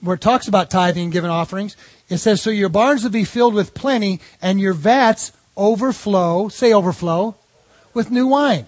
[0.00, 1.76] Where it talks about tithing and giving offerings.
[2.08, 6.72] It says, so your barns will be filled with plenty and your vats overflow, say
[6.72, 7.36] overflow,
[7.94, 8.66] with new wine.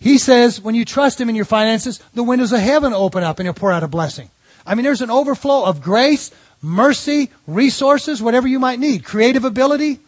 [0.00, 3.38] He says when you trust Him in your finances, the windows of heaven open up
[3.38, 4.30] and He'll pour out a blessing.
[4.66, 6.32] I mean, there's an overflow of grace,
[6.62, 10.00] mercy, resources, whatever you might need, creative ability,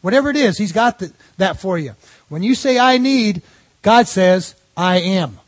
[0.00, 1.94] whatever it is, He's got the, that for you.
[2.28, 3.42] When you say I need,
[3.82, 5.38] God says I am.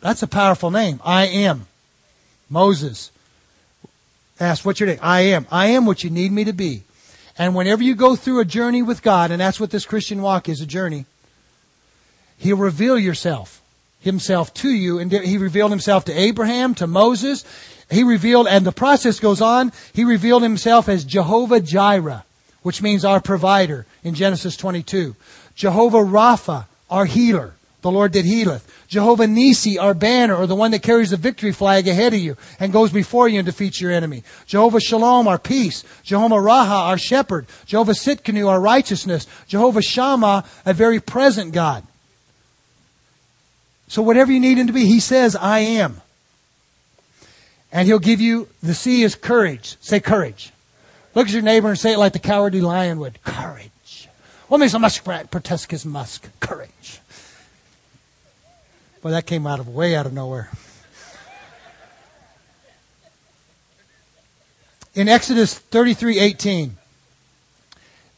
[0.00, 1.00] That's a powerful name.
[1.04, 1.66] I am.
[2.50, 3.10] Moses
[4.40, 4.98] asked, what's your name?
[5.00, 5.46] I am.
[5.50, 6.82] I am what you need me to be.
[7.38, 10.48] And whenever you go through a journey with God, and that's what this Christian walk
[10.48, 11.06] is, a journey,
[12.42, 13.62] He'll reveal yourself,
[14.00, 14.98] himself to you.
[14.98, 17.44] And he revealed himself to Abraham, to Moses.
[17.92, 22.24] He revealed, and the process goes on, he revealed himself as Jehovah Jireh,
[22.62, 25.14] which means our provider in Genesis 22.
[25.54, 27.54] Jehovah Rapha, our healer.
[27.82, 28.68] the Lord that healeth.
[28.86, 32.36] Jehovah Nissi, our banner, or the one that carries the victory flag ahead of you
[32.60, 34.22] and goes before you and defeats your enemy.
[34.46, 35.82] Jehovah Shalom, our peace.
[36.04, 37.46] Jehovah Raha, our shepherd.
[37.66, 39.26] Jehovah Tsidkenu, our righteousness.
[39.48, 41.84] Jehovah Shammah, a very present God.
[43.88, 46.01] So whatever you need him to be, he says, I am.
[47.72, 49.76] And he'll give you, the C is courage.
[49.80, 50.52] Say courage.
[51.14, 53.22] Look at your neighbor and say it like the cowardly lion would.
[53.24, 54.08] Courage.
[54.48, 56.28] What makes a muskrat protest his musk?
[56.40, 57.00] Courage.
[59.02, 60.50] Well, that came out of way out of nowhere.
[64.94, 66.76] In Exodus 33:18,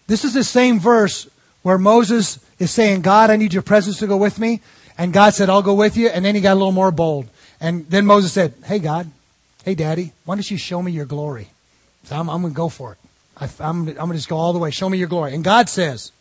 [0.08, 1.28] this is the same verse
[1.62, 4.60] where Moses is saying, "God, I need your presence to go with me."
[4.98, 7.28] And God said, "I'll go with you." And then he got a little more bold.
[7.60, 9.08] And then Moses said, "Hey God,
[9.64, 11.48] hey Daddy, why don't you show me your glory?"
[12.04, 12.98] So I'm, I'm going to go for it.
[13.36, 14.70] I, I'm, I'm going to just go all the way.
[14.70, 15.34] Show me your glory.
[15.34, 16.12] And God says,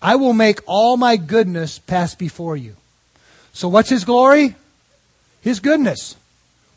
[0.00, 2.76] "I will make all my goodness pass before you."
[3.52, 4.54] So what's His glory?
[5.40, 6.16] His goodness.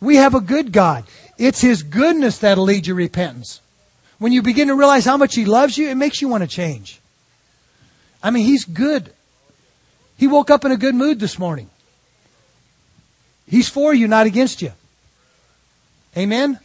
[0.02, 1.04] We have a good God.
[1.38, 3.62] It's His goodness that'll lead you to repentance.
[4.18, 6.48] When you begin to realize how much He loves you, it makes you want to
[6.48, 7.00] change.
[8.24, 9.12] I mean, He's good.
[10.18, 11.70] He woke up in a good mood this morning.
[13.48, 14.72] He's for you, not against you.
[16.18, 16.60] Amen?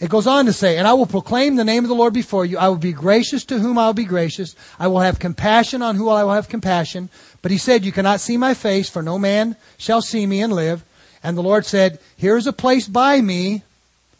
[0.00, 2.44] It goes on to say, And I will proclaim the name of the Lord before
[2.44, 2.58] you.
[2.58, 4.56] I will be gracious to whom I will be gracious.
[4.78, 7.08] I will have compassion on whom I will have compassion.
[7.42, 10.52] But he said, You cannot see my face, for no man shall see me and
[10.52, 10.84] live.
[11.22, 13.62] And the Lord said, Here is a place by me.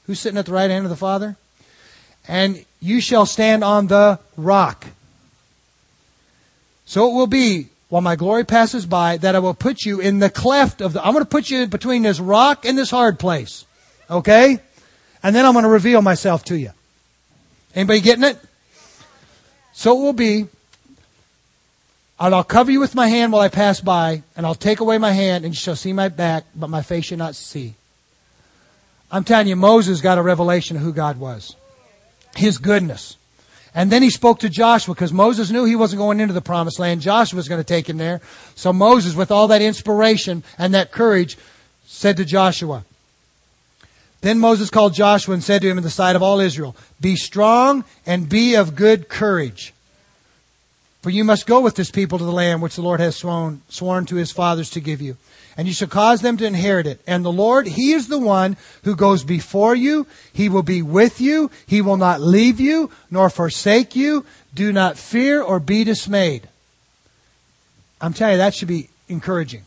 [0.06, 1.36] Who's sitting at the right hand of the Father?
[2.28, 4.86] And you shall stand on the rock.
[6.86, 10.18] So it will be, while my glory passes by, that I will put you in
[10.18, 13.20] the cleft of the, I'm going to put you between this rock and this hard
[13.20, 13.66] place.
[14.10, 14.58] Okay?
[15.22, 16.72] And then I'm going to reveal myself to you.
[17.72, 18.36] Anybody getting it?
[19.74, 20.48] So it will be,
[22.18, 25.12] I'll cover you with my hand while I pass by, and I'll take away my
[25.12, 27.74] hand, and you shall see my back, but my face shall not see.
[29.08, 31.54] I'm telling you, Moses got a revelation of who God was.
[32.34, 33.16] His goodness.
[33.74, 36.78] And then he spoke to Joshua because Moses knew he wasn't going into the promised
[36.78, 37.00] land.
[37.00, 38.20] Joshua was going to take him there.
[38.54, 41.36] So Moses, with all that inspiration and that courage,
[41.84, 42.84] said to Joshua,
[44.20, 47.16] then Moses called Joshua and said to him in the sight of all Israel, Be
[47.16, 49.74] strong and be of good courage.
[51.02, 53.60] For you must go with this people to the land which the Lord has sworn,
[53.68, 55.18] sworn to his fathers to give you.
[55.56, 57.00] And you shall cause them to inherit it.
[57.06, 60.06] And the Lord, He is the one who goes before you.
[60.32, 61.50] He will be with you.
[61.66, 64.26] He will not leave you nor forsake you.
[64.54, 66.48] Do not fear or be dismayed.
[68.00, 69.64] I'm telling you, that should be encouraging.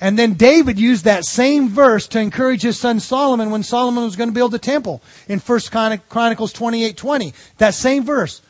[0.00, 4.16] And then David used that same verse to encourage his son Solomon when Solomon was
[4.16, 5.60] going to build the temple in 1
[6.08, 7.32] Chronicles 28 20.
[7.58, 8.42] That same verse.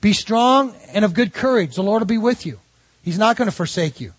[0.00, 1.74] Be strong and of good courage.
[1.74, 2.58] The Lord will be with you.
[3.02, 4.12] He's not going to forsake you.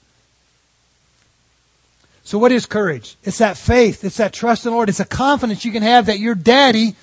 [2.26, 3.16] So what is courage?
[3.24, 4.04] It's that faith.
[4.04, 4.90] It's that trust in the Lord.
[4.90, 6.96] It's a confidence you can have that your daddy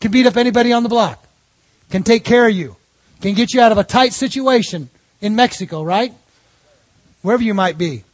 [0.00, 1.22] can beat up anybody on the block,
[1.90, 2.76] can take care of you,
[3.20, 4.88] can get you out of a tight situation
[5.20, 6.14] in Mexico, right?
[7.20, 8.04] Wherever you might be.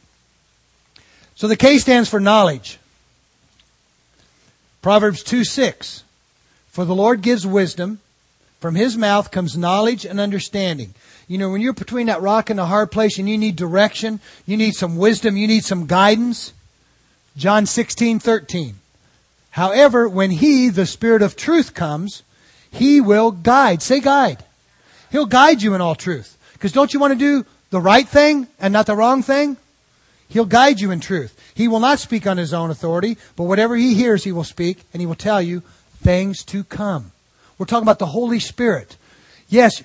[1.35, 2.79] So the K stands for knowledge.
[4.81, 6.03] Proverbs 2 6.
[6.67, 7.99] For the Lord gives wisdom.
[8.59, 10.93] From his mouth comes knowledge and understanding.
[11.27, 14.19] You know, when you're between that rock and a hard place and you need direction,
[14.45, 16.53] you need some wisdom, you need some guidance.
[17.37, 18.75] John 16 13.
[19.51, 22.23] However, when he, the Spirit of truth, comes,
[22.71, 23.81] he will guide.
[23.81, 24.43] Say guide.
[25.11, 26.37] He'll guide you in all truth.
[26.53, 29.57] Because don't you want to do the right thing and not the wrong thing?
[30.27, 31.39] He'll guide you in truth.
[31.53, 34.79] He will not speak on his own authority, but whatever he hears, he will speak,
[34.91, 35.61] and he will tell you
[36.01, 37.11] things to come.
[37.57, 38.97] We're talking about the Holy Spirit.
[39.49, 39.83] Yes,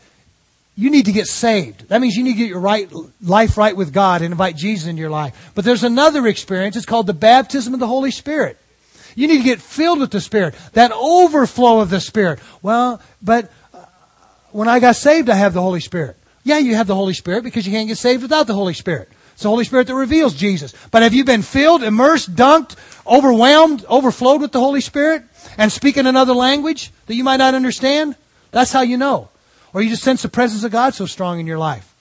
[0.79, 1.89] you need to get saved.
[1.89, 2.89] That means you need to get your right,
[3.21, 5.51] life right with God and invite Jesus into your life.
[5.57, 6.77] But there's another experience.
[6.77, 8.57] It's called the baptism of the Holy Spirit.
[9.17, 10.55] You need to get filled with the Spirit.
[10.75, 12.39] That overflow of the Spirit.
[12.63, 13.87] Well, but uh,
[14.53, 16.17] when I got saved, I have the Holy Spirit.
[16.45, 19.09] Yeah, you have the Holy Spirit because you can't get saved without the Holy Spirit.
[19.33, 20.73] It's the Holy Spirit that reveals Jesus.
[20.93, 25.25] But have you been filled, immersed, dunked, overwhelmed, overflowed with the Holy Spirit
[25.57, 28.15] and speaking another language that you might not understand?
[28.53, 29.29] That's how you know.
[29.73, 31.95] Or you just sense the presence of God so strong in your life.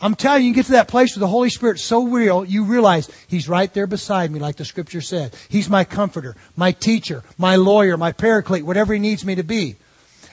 [0.00, 2.64] I'm telling you, you get to that place where the Holy Spirit's so real, you
[2.64, 5.34] realize He's right there beside me, like the Scripture said.
[5.48, 9.76] He's my comforter, my teacher, my lawyer, my paraclete, whatever He needs me to be.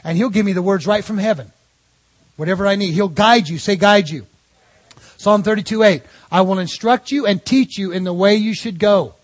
[0.04, 1.52] And He'll give me the words right from heaven.
[2.36, 2.94] Whatever I need.
[2.94, 3.58] He'll guide you.
[3.58, 4.26] Say guide you.
[5.18, 6.02] Psalm 32 8.
[6.32, 9.16] I will instruct you and teach you in the way you should go.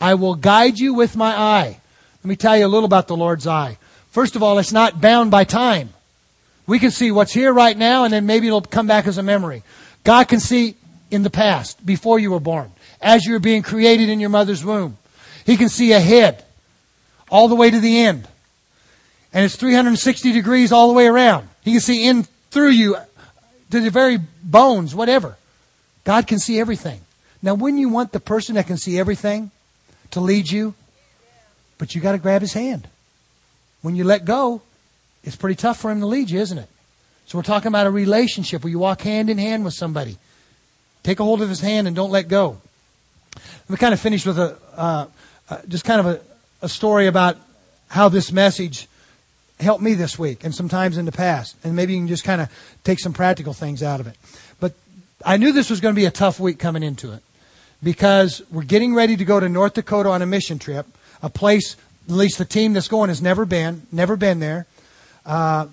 [0.00, 1.80] I will guide you with my eye.
[2.22, 3.78] Let me tell you a little about the Lord's eye.
[4.10, 5.94] First of all, it's not bound by time.
[6.68, 9.22] We can see what's here right now and then maybe it'll come back as a
[9.22, 9.62] memory.
[10.04, 10.76] God can see
[11.10, 14.62] in the past, before you were born, as you were being created in your mother's
[14.62, 14.98] womb.
[15.46, 16.44] He can see ahead,
[17.30, 18.28] all the way to the end.
[19.32, 21.48] And it's 360 degrees all the way around.
[21.62, 22.96] He can see in through you
[23.70, 25.38] to the very bones, whatever.
[26.04, 27.00] God can see everything.
[27.40, 29.50] Now, wouldn't you want the person that can see everything
[30.10, 30.74] to lead you?
[31.78, 32.88] But you got to grab his hand.
[33.80, 34.60] When you let go,
[35.24, 36.68] it's pretty tough for him to lead you, isn't it?
[37.26, 40.16] So we're talking about a relationship where you walk hand in hand with somebody.
[41.02, 42.58] Take a hold of his hand and don't let go.
[43.34, 45.06] Let me kind of finish with a uh,
[45.50, 46.20] uh, just kind of a,
[46.62, 47.36] a story about
[47.88, 48.88] how this message
[49.60, 51.56] helped me this week and sometimes in the past.
[51.64, 52.50] And maybe you can just kind of
[52.84, 54.16] take some practical things out of it.
[54.60, 54.74] But
[55.24, 57.22] I knew this was going to be a tough week coming into it
[57.82, 60.86] because we're getting ready to go to North Dakota on a mission trip,
[61.22, 61.76] a place,
[62.08, 64.66] at least the team that's going has never been, never been there.
[65.28, 65.66] Uh,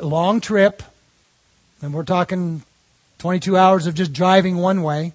[0.00, 0.82] long trip,
[1.80, 2.60] and we're talking
[3.18, 5.12] 22 hours of just driving one way.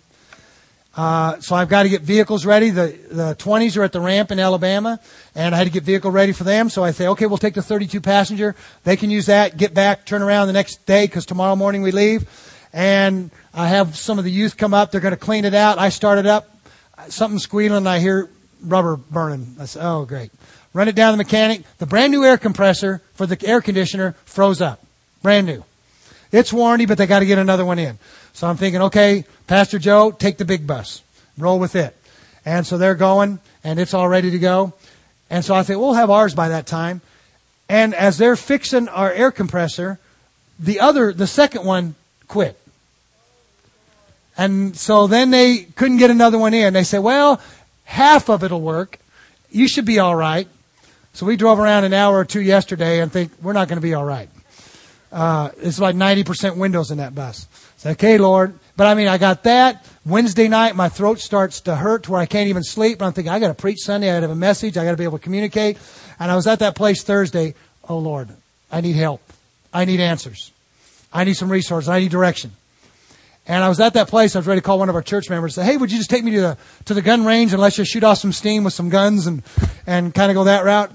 [0.95, 2.69] Uh, so I've got to get vehicles ready.
[2.69, 4.97] The, the 20s are at the ramp in Alabama,
[5.35, 6.69] and I had to get vehicle ready for them.
[6.69, 8.55] So I say, okay, we'll take the 32 passenger.
[8.85, 11.91] They can use that, get back, turn around the next day because tomorrow morning we
[11.91, 12.29] leave.
[12.71, 14.91] And I have some of the youth come up.
[14.91, 15.79] They're going to clean it out.
[15.79, 16.49] I start it up.
[17.09, 18.29] Something squealing, I hear
[18.61, 19.57] rubber burning.
[19.59, 20.31] I say, oh, great.
[20.75, 21.63] Run it down the mechanic.
[21.77, 24.85] The brand new air compressor for the air conditioner froze up.
[25.23, 25.63] Brand new.
[26.33, 27.97] It's warranty, but they got to get another one in.
[28.33, 31.01] So I'm thinking, okay, Pastor Joe, take the big bus,
[31.37, 31.95] roll with it.
[32.43, 34.73] And so they're going, and it's all ready to go.
[35.29, 36.99] And so I think we'll have ours by that time.
[37.69, 39.97] And as they're fixing our air compressor,
[40.59, 41.95] the other, the second one
[42.27, 42.59] quit.
[44.37, 46.73] And so then they couldn't get another one in.
[46.73, 47.39] They said, well,
[47.85, 48.99] half of it'll work.
[49.49, 50.49] You should be all right.
[51.15, 53.81] So we drove around an hour or two yesterday and think we're not going to
[53.81, 54.29] be all right.
[55.13, 57.47] Uh, it's like 90% windows in that bus.
[57.77, 58.59] Say, okay, Lord.
[58.75, 59.87] But I mean, I got that.
[60.05, 62.99] Wednesday night, my throat starts to hurt to where I can't even sleep.
[62.99, 64.09] And I'm thinking, I got to preach Sunday.
[64.09, 64.75] I got to have a message.
[64.75, 65.77] I got to be able to communicate.
[66.19, 67.55] And I was at that place Thursday.
[67.87, 68.27] Oh, Lord,
[68.69, 69.21] I need help.
[69.73, 70.51] I need answers.
[71.13, 71.87] I need some resources.
[71.87, 72.51] I need direction.
[73.47, 74.35] And I was at that place.
[74.35, 75.57] I was ready to call one of our church members.
[75.57, 77.61] and Say, hey, would you just take me to the to the gun range and
[77.61, 79.43] let's just shoot off some steam with some guns and
[79.87, 80.91] and kind of go that route?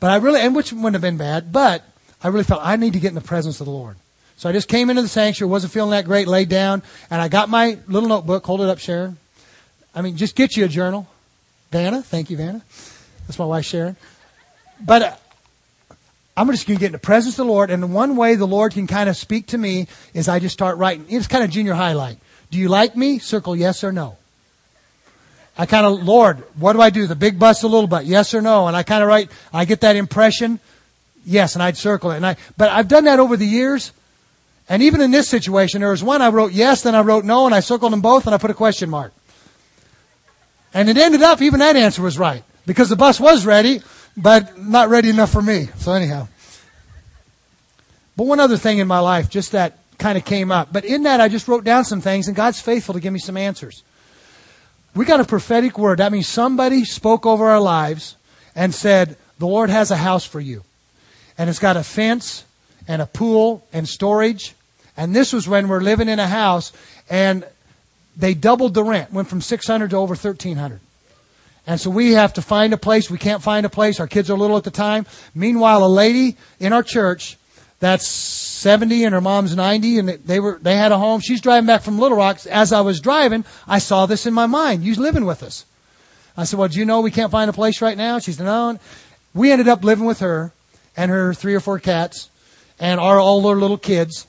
[0.00, 1.52] But I really, and which wouldn't have been bad.
[1.52, 1.84] But
[2.22, 3.96] I really felt I need to get in the presence of the Lord.
[4.36, 7.28] So I just came into the sanctuary, wasn't feeling that great, laid down, and I
[7.28, 8.46] got my little notebook.
[8.46, 9.16] Hold it up, Sharon.
[9.94, 11.08] I mean, just get you a journal.
[11.72, 12.62] Vanna, thank you, Vanna.
[13.26, 13.96] That's my wife, Sharon.
[14.80, 15.16] But uh,
[16.36, 18.36] I'm just going to get in the presence of the Lord, and the one way
[18.36, 21.04] the Lord can kind of speak to me is I just start writing.
[21.08, 22.18] It's kind of junior highlight.
[22.52, 23.18] Do you like me?
[23.18, 24.16] Circle yes or no.
[25.58, 27.06] I kind of, Lord, what do I do?
[27.06, 28.68] The big bus, the little bus, yes or no?
[28.68, 30.60] And I kind of write, I get that impression
[31.28, 32.16] Yes, and I'd circle it.
[32.16, 33.92] And I, but I've done that over the years.
[34.66, 37.44] And even in this situation, there was one I wrote yes, then I wrote no,
[37.44, 39.12] and I circled them both, and I put a question mark.
[40.72, 42.42] And it ended up, even that answer was right.
[42.64, 43.82] Because the bus was ready,
[44.16, 45.68] but not ready enough for me.
[45.76, 46.28] So anyhow.
[48.16, 50.72] But one other thing in my life, just that kind of came up.
[50.72, 53.18] But in that, I just wrote down some things, and God's faithful to give me
[53.18, 53.82] some answers.
[54.98, 56.00] We got a prophetic word.
[56.00, 58.16] That means somebody spoke over our lives
[58.56, 60.64] and said, the Lord has a house for you
[61.38, 62.44] and it's got a fence
[62.88, 64.56] and a pool and storage.
[64.96, 66.72] And this was when we're living in a house
[67.08, 67.44] and
[68.16, 70.80] they doubled the rent, went from 600 to over 1300.
[71.64, 73.08] And so we have to find a place.
[73.08, 74.00] We can't find a place.
[74.00, 75.06] Our kids are little at the time.
[75.32, 77.36] Meanwhile, a lady in our church
[77.80, 81.20] that's 70 and her mom's 90 and they were, they had a home.
[81.20, 82.44] She's driving back from Little Rock.
[82.46, 84.82] As I was driving, I saw this in my mind.
[84.82, 85.64] You living with us.
[86.36, 88.18] I said, well, do you know we can't find a place right now?
[88.18, 88.78] She said, no.
[89.34, 90.52] We ended up living with her
[90.96, 92.30] and her three or four cats
[92.80, 94.26] and our our little kids.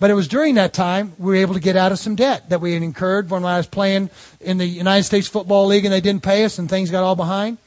[0.00, 2.50] But it was during that time we were able to get out of some debt
[2.50, 4.10] that we had incurred when I was playing
[4.40, 7.16] in the United States Football League and they didn't pay us and things got all
[7.16, 7.58] behind.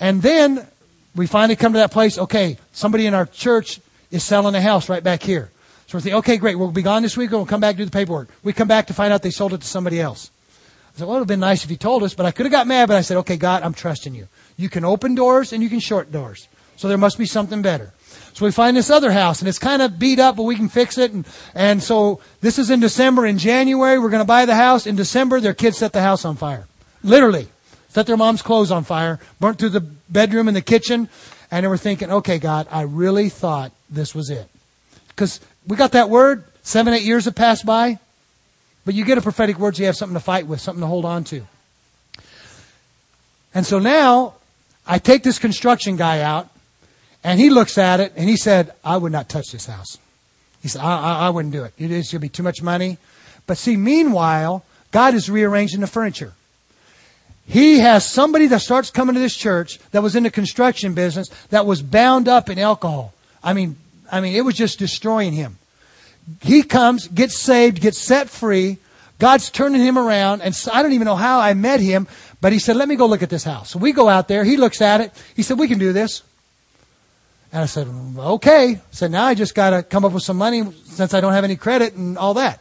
[0.00, 0.66] And then
[1.14, 3.80] we finally come to that place, okay, somebody in our church
[4.12, 5.50] is selling a house right back here.
[5.88, 7.90] So we're thinking, okay, great, we'll be gone this week we'll come back do the
[7.90, 8.28] paperwork.
[8.44, 10.30] We come back to find out they sold it to somebody else.
[10.94, 12.46] I said, well, it would have been nice if you told us, but I could
[12.46, 14.28] have got mad, but I said, okay, God, I'm trusting you.
[14.56, 16.48] You can open doors and you can short doors.
[16.76, 17.92] So there must be something better.
[18.34, 20.68] So we find this other house and it's kind of beat up, but we can
[20.68, 21.12] fix it.
[21.12, 23.26] And, and so this is in December.
[23.26, 24.86] In January, we're going to buy the house.
[24.86, 26.66] In December, their kids set the house on fire.
[27.02, 27.48] Literally.
[27.92, 31.10] Set their mom's clothes on fire, burnt through the bedroom and the kitchen.
[31.50, 34.48] And they were thinking, okay, God, I really thought this was it.
[35.08, 36.44] Because we got that word.
[36.62, 37.98] Seven, eight years have passed by.
[38.86, 40.86] But you get a prophetic word, so you have something to fight with, something to
[40.86, 41.42] hold on to.
[43.54, 44.36] And so now,
[44.86, 46.48] I take this construction guy out,
[47.22, 49.98] and he looks at it and he said, I would not touch this house.
[50.62, 51.74] He said, I, I, I wouldn't do it.
[51.76, 52.96] It's going to be too much money.
[53.46, 56.32] But see, meanwhile, God is rearranging the furniture.
[57.46, 61.28] He has somebody that starts coming to this church that was in the construction business
[61.50, 63.12] that was bound up in alcohol.
[63.42, 63.76] I mean,
[64.10, 65.58] I mean, it was just destroying him.
[66.40, 68.78] He comes, gets saved, gets set free.
[69.18, 72.08] God's turning him around, and I don't even know how I met him,
[72.40, 74.44] but he said, "Let me go look at this house." So we go out there.
[74.44, 75.12] He looks at it.
[75.34, 76.22] He said, "We can do this."
[77.52, 77.88] And I said,
[78.18, 81.20] "Okay." I said, "Now I just got to come up with some money since I
[81.20, 82.60] don't have any credit and all that."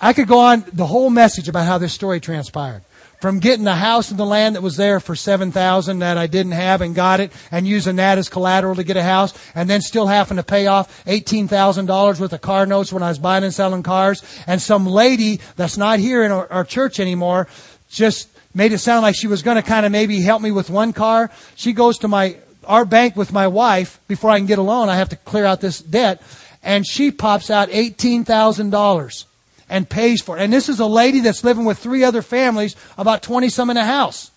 [0.00, 2.82] I could go on the whole message about how this story transpired
[3.24, 6.52] from getting the house and the land that was there for 7000 that I didn't
[6.52, 9.80] have and got it and using that as collateral to get a house and then
[9.80, 13.54] still having to pay off $18,000 worth of car notes when I was buying and
[13.54, 17.48] selling cars and some lady that's not here in our, our church anymore
[17.88, 20.68] just made it sound like she was going to kind of maybe help me with
[20.68, 21.30] one car.
[21.56, 24.90] She goes to my our bank with my wife before I can get a loan.
[24.90, 26.20] I have to clear out this debt
[26.62, 29.24] and she pops out $18,000
[29.68, 30.42] and pays for it.
[30.42, 33.76] And this is a lady that's living with three other families, about 20 some in
[33.76, 34.30] a house.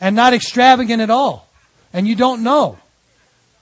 [0.00, 1.48] And not extravagant at all.
[1.92, 2.78] And you don't know.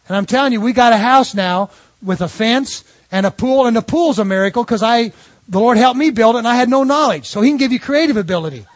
[0.09, 1.71] And I'm telling you, we got a house now
[2.03, 5.13] with a fence and a pool, and the pool's a miracle because I,
[5.49, 7.27] the Lord helped me build it and I had no knowledge.
[7.27, 8.67] So He can give you creative ability.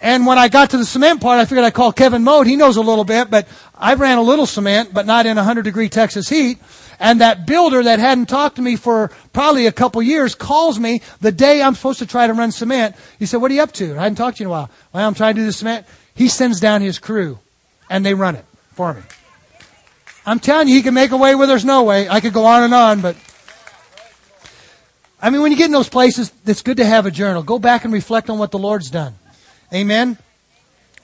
[0.00, 2.46] And when I got to the cement part, I figured I'd call Kevin Mode.
[2.46, 5.62] He knows a little bit, but I ran a little cement, but not in 100
[5.62, 6.58] degree Texas heat.
[6.98, 11.02] And that builder that hadn't talked to me for probably a couple years calls me
[11.20, 12.96] the day I'm supposed to try to run cement.
[13.18, 13.98] He said, what are you up to?
[13.98, 14.70] I hadn't talked to you in a while.
[14.92, 15.86] Well, I'm trying to do the cement.
[16.14, 17.38] He sends down his crew
[17.90, 19.02] and they run it for me.
[20.24, 22.08] I'm telling you, he can make a way where there's no way.
[22.08, 23.16] I could go on and on, but
[25.20, 27.42] I mean, when you get in those places, it's good to have a journal.
[27.42, 29.14] Go back and reflect on what the Lord's done.
[29.72, 30.18] Amen?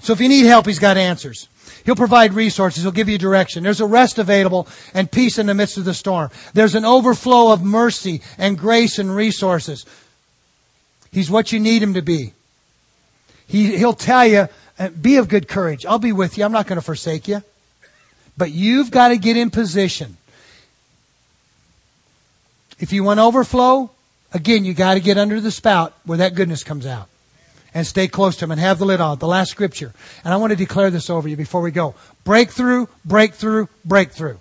[0.00, 1.48] So if you need help, He's got answers.
[1.84, 2.82] He'll provide resources.
[2.82, 3.62] He'll give you direction.
[3.62, 6.30] There's a rest available and peace in the midst of the storm.
[6.54, 9.84] There's an overflow of mercy and grace and resources.
[11.10, 12.34] He's what you need him to be.
[13.46, 14.48] He, he'll tell you,
[14.78, 15.84] uh, be of good courage.
[15.84, 16.44] I'll be with you.
[16.44, 17.42] I'm not going to forsake you.
[18.36, 20.16] But you've got to get in position.
[22.78, 23.90] If you want overflow,
[24.32, 27.08] again, you got to get under the spout where that goodness comes out
[27.74, 29.18] and stay close to Him and have the lid on.
[29.18, 29.92] The last scripture.
[30.24, 31.94] And I want to declare this over you before we go.
[32.24, 34.36] Breakthrough, breakthrough, breakthrough.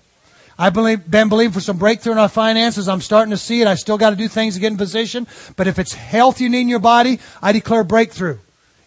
[0.57, 2.87] I've believe, been believing for some breakthrough in our finances.
[2.87, 3.67] I'm starting to see it.
[3.67, 5.25] I still got to do things to get in position.
[5.55, 8.37] But if it's health you need in your body, I declare breakthrough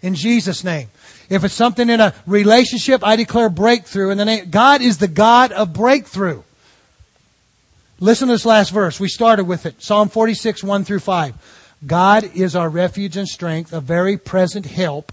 [0.00, 0.88] in Jesus' name.
[1.30, 4.50] If it's something in a relationship, I declare breakthrough in the name.
[4.50, 6.42] God is the God of breakthrough.
[7.98, 9.00] Listen to this last verse.
[9.00, 9.82] We started with it.
[9.82, 11.34] Psalm 46, 1 through 5.
[11.86, 15.12] God is our refuge and strength, a very present help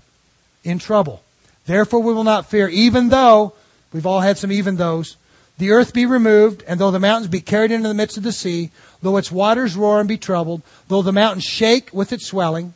[0.64, 1.22] in trouble.
[1.66, 3.54] Therefore we will not fear, even though,
[3.92, 5.18] we've all had some even those,
[5.58, 8.32] the earth be removed, and though the mountains be carried into the midst of the
[8.32, 12.74] sea, though its waters roar and be troubled, though the mountains shake with its swelling,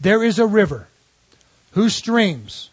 [0.00, 0.86] there is a river
[1.72, 2.70] whose streams,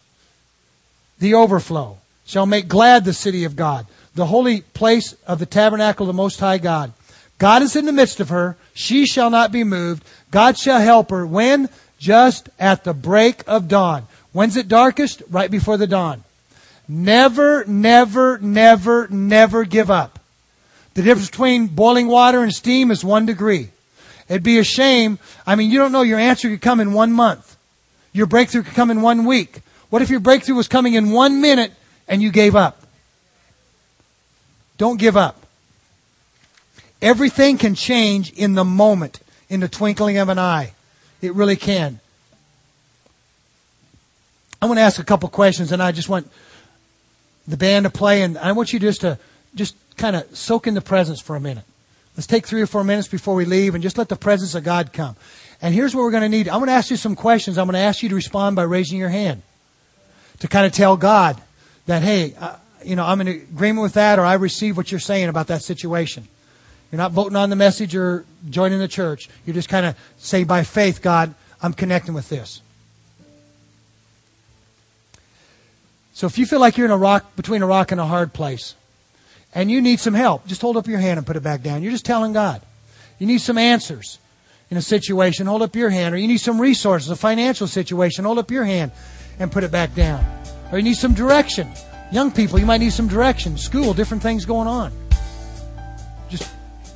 [1.20, 6.04] the overflow, shall make glad the city of God, the holy place of the tabernacle
[6.04, 6.94] of the Most High God.
[7.38, 8.56] God is in the midst of her.
[8.76, 10.04] She shall not be moved.
[10.30, 11.26] God shall help her.
[11.26, 11.70] When?
[11.98, 14.06] Just at the break of dawn.
[14.34, 15.24] When's it darkest?
[15.30, 16.24] Right before the dawn.
[16.88, 20.20] Never, never, never, never give up.
[20.94, 23.70] The difference between boiling water and steam is one degree.
[24.28, 25.20] It'd be a shame.
[25.48, 27.56] I mean, you don't know your answer could come in one month.
[28.12, 29.62] Your breakthrough could come in one week.
[29.90, 31.72] What if your breakthrough was coming in one minute
[32.10, 32.82] and you gave up?
[34.78, 35.45] Don't give up.
[37.06, 40.74] Everything can change in the moment, in the twinkling of an eye.
[41.22, 42.00] It really can.
[44.60, 46.32] I want to ask a couple questions, and I just want
[47.48, 49.20] the band to play, and I want you just to
[49.54, 51.64] just kind of soak in the presence for a minute.
[52.18, 54.64] Let's take three or four minutes before we leave, and just let the presence of
[54.64, 55.16] God come.
[55.62, 56.50] And here's what we're going to need.
[56.50, 57.60] I'm going to ask you some questions.
[57.60, 59.44] I'm going to ask you to respond by raising your hand
[60.40, 61.40] to kind of tell God
[61.86, 65.00] that, hey, uh, you know, I'm in agreement with that, or I receive what you're
[65.00, 66.28] saying about that situation.
[66.92, 69.30] You're not voting on the message or joining the church.
[69.46, 72.62] You just kind of say, by faith, God, I'm connecting with this.
[76.14, 78.32] So if you feel like you're in a rock, between a rock and a hard
[78.32, 78.76] place,
[79.54, 81.84] and you need some help, just hold up your hand and put it back down.
[81.84, 82.62] You're just telling God.
[83.20, 84.20] You need some answers
[84.70, 86.16] in a situation, hold up your hand.
[86.16, 88.92] Or you need some resources, a financial situation, hold up your hand
[89.40, 90.26] and put it back down.
[90.72, 91.70] Or you need some direction.
[92.12, 93.58] Young people, you might need some direction.
[93.58, 95.05] School, different things going on.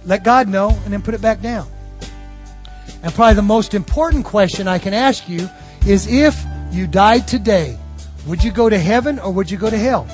[0.09, 1.67] Let God know, and then put it back down.
[3.03, 5.47] And probably the most important question I can ask you
[5.85, 7.77] is if you died today,
[8.25, 10.07] would you go to heaven or would you go to hell?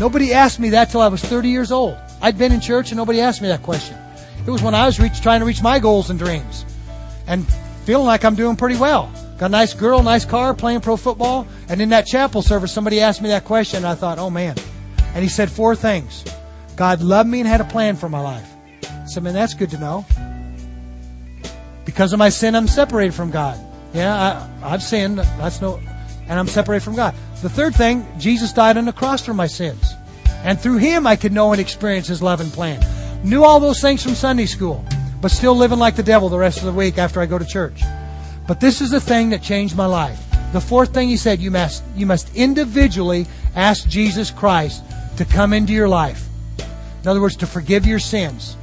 [0.00, 1.96] Nobody asked me that till I was 30 years old.
[2.20, 3.96] I'd been in church and nobody asked me that question.
[4.44, 6.66] It was when I was reach, trying to reach my goals and dreams
[7.28, 7.46] and
[7.84, 9.12] feeling like I'm doing pretty well.
[9.38, 11.46] Got a nice girl, nice car, playing pro football.
[11.68, 14.56] And in that chapel service, somebody asked me that question and I thought, oh man.
[15.14, 16.24] And he said four things.
[16.74, 18.53] God loved me and had a plan for my life.
[19.04, 20.06] I said, man, that's good to know.
[21.84, 23.60] Because of my sin, I'm separated from God.
[23.92, 25.18] Yeah, I, I've sinned.
[25.18, 25.78] That's no,
[26.26, 27.14] and I'm separated from God.
[27.42, 29.92] The third thing, Jesus died on the cross for my sins.
[30.42, 32.82] And through Him, I could know and experience His love and plan.
[33.22, 34.82] Knew all those things from Sunday school,
[35.20, 37.44] but still living like the devil the rest of the week after I go to
[37.44, 37.82] church.
[38.48, 40.18] But this is the thing that changed my life.
[40.54, 44.82] The fourth thing He said, you must, you must individually ask Jesus Christ
[45.18, 46.26] to come into your life.
[47.02, 48.56] In other words, to forgive your sins.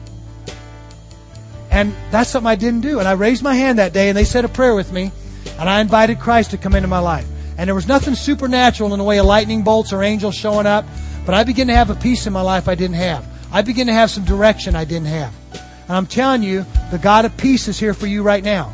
[1.72, 3.00] And that's something I didn't do.
[3.00, 5.12] And I raised my hand that day and they said a prayer with me
[5.58, 7.28] and I invited Christ to come into my life.
[7.58, 10.86] And there was nothing supernatural in the way of lightning bolts or angels showing up,
[11.26, 13.26] but I began to have a peace in my life I didn't have.
[13.52, 15.34] I began to have some direction I didn't have.
[15.54, 18.74] And I'm telling you, the God of peace is here for you right now.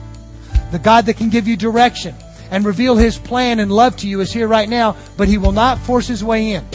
[0.71, 2.15] The God that can give you direction
[2.51, 5.51] and reveal His plan and love to you is here right now, but He will
[5.51, 6.65] not force His way in.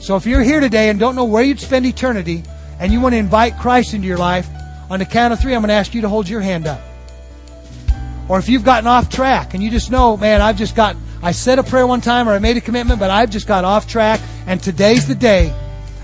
[0.00, 2.42] So if you're here today and don't know where you'd spend eternity
[2.78, 4.48] and you want to invite Christ into your life,
[4.90, 6.80] on the count of three, I'm going to ask you to hold your hand up.
[8.28, 11.32] Or if you've gotten off track and you just know, man, I've just got, I
[11.32, 13.86] said a prayer one time or I made a commitment, but I've just got off
[13.86, 15.54] track and today's the day.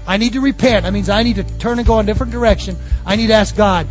[0.07, 0.85] I need to repent.
[0.85, 2.77] That means I need to turn and go in a different direction.
[3.07, 3.87] I need to ask God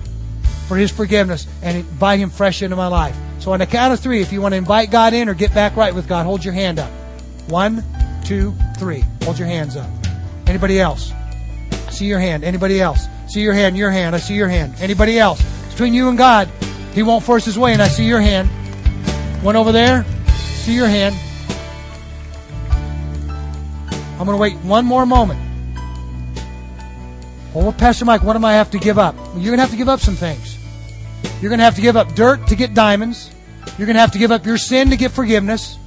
[0.68, 3.16] for His forgiveness and invite Him fresh into my life.
[3.40, 5.54] So on the count of three, if you want to invite God in or get
[5.54, 6.92] back right with God, hold your hand up.
[7.48, 7.84] One,
[8.24, 9.04] two, three.
[9.24, 9.90] Hold your hands up.
[10.46, 11.12] Anybody else?
[11.90, 12.44] See your hand.
[12.44, 13.08] Anybody else?
[13.30, 14.15] See your hand, your hand.
[14.15, 14.73] I see your hand.
[14.80, 15.39] Anybody else?
[15.69, 16.49] Between you and God.
[16.93, 18.49] He won't force his way, and I see your hand.
[19.43, 20.03] One over there.
[20.34, 21.15] See your hand.
[24.19, 25.39] I'm going to wait one more moment.
[27.53, 29.15] Oh, Pastor Mike, what am I have to give up?
[29.15, 30.57] Well, you're going to have to give up some things.
[31.39, 33.32] You're going to have to give up dirt to get diamonds.
[33.77, 35.77] You're going to have to give up your sin to get forgiveness.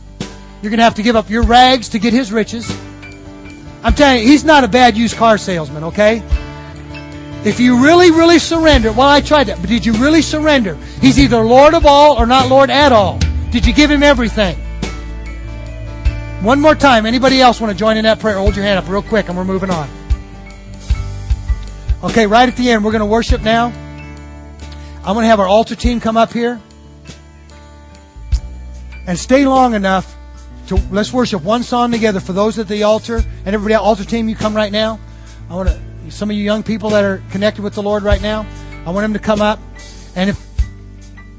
[0.63, 2.71] You're going to have to give up your rags to get his riches.
[3.83, 6.23] I'm telling you, he's not a bad used car salesman, okay?
[7.45, 10.77] If you really, really surrender, well, I tried that, but did you really surrender?
[11.01, 13.19] He's either Lord of all or not Lord at all.
[13.51, 14.57] Did you give him everything?
[16.43, 17.05] One more time.
[17.05, 18.39] Anybody else want to join in that prayer?
[18.39, 19.89] Hold your hand up real quick and we're moving on.
[22.05, 23.67] Okay, right at the end, we're going to worship now.
[25.05, 26.61] I'm going to have our altar team come up here
[29.07, 30.17] and stay long enough
[30.69, 34.05] to let's worship one song together for those at the altar and everybody at altar
[34.05, 35.01] team you come right now
[35.51, 38.23] i want to some of you young people that are connected with the lord right
[38.23, 38.47] now
[38.87, 39.59] i want them to come up.
[40.15, 40.39] And if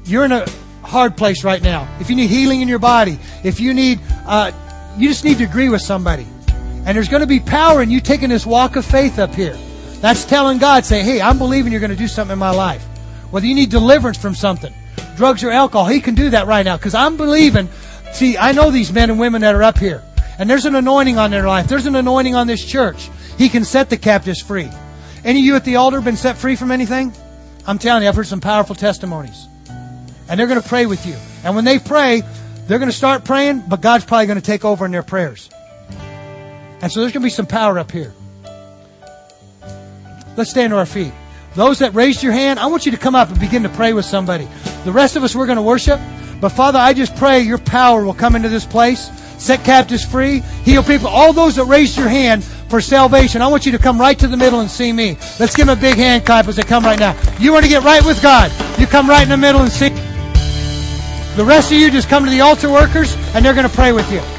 [0.04, 0.46] you're in a
[0.82, 4.52] hard place right now if you need healing in your body if you need uh,
[4.98, 6.26] you just need to agree with somebody.
[6.86, 9.56] And there's going to be power in you taking this walk of faith up here.
[10.00, 12.82] That's telling god say hey i'm believing you're going to do something in my life.
[13.30, 14.72] Whether you need deliverance from something
[15.16, 16.76] drugs or alcohol he can do that right now.
[16.76, 17.68] Because i'm believing
[18.14, 20.00] See, I know these men and women that are up here,
[20.38, 21.66] and there's an anointing on their life.
[21.66, 23.10] There's an anointing on this church.
[23.38, 24.70] He can set the captives free.
[25.24, 27.12] Any of you at the altar been set free from anything?
[27.66, 29.46] I'm telling you, I've heard some powerful testimonies.
[30.28, 31.16] And they're going to pray with you.
[31.44, 32.22] And when they pray,
[32.66, 35.50] they're going to start praying, but God's probably going to take over in their prayers.
[36.80, 38.12] And so there's going to be some power up here.
[40.36, 41.12] Let's stand to our feet.
[41.54, 43.92] Those that raised your hand, I want you to come up and begin to pray
[43.92, 44.48] with somebody.
[44.84, 46.00] The rest of us, we're going to worship.
[46.40, 49.08] But Father, I just pray your power will come into this place,
[49.42, 51.06] set captives free, heal people.
[51.08, 52.44] All those that raised your hand
[52.74, 55.16] for salvation, I want you to come right to the middle and see me.
[55.38, 57.16] Let's give them a big hand clap as they come right now.
[57.38, 58.50] You want to get right with God.
[58.80, 59.90] You come right in the middle and see.
[61.36, 63.92] The rest of you just come to the altar workers and they're going to pray
[63.92, 64.33] with you.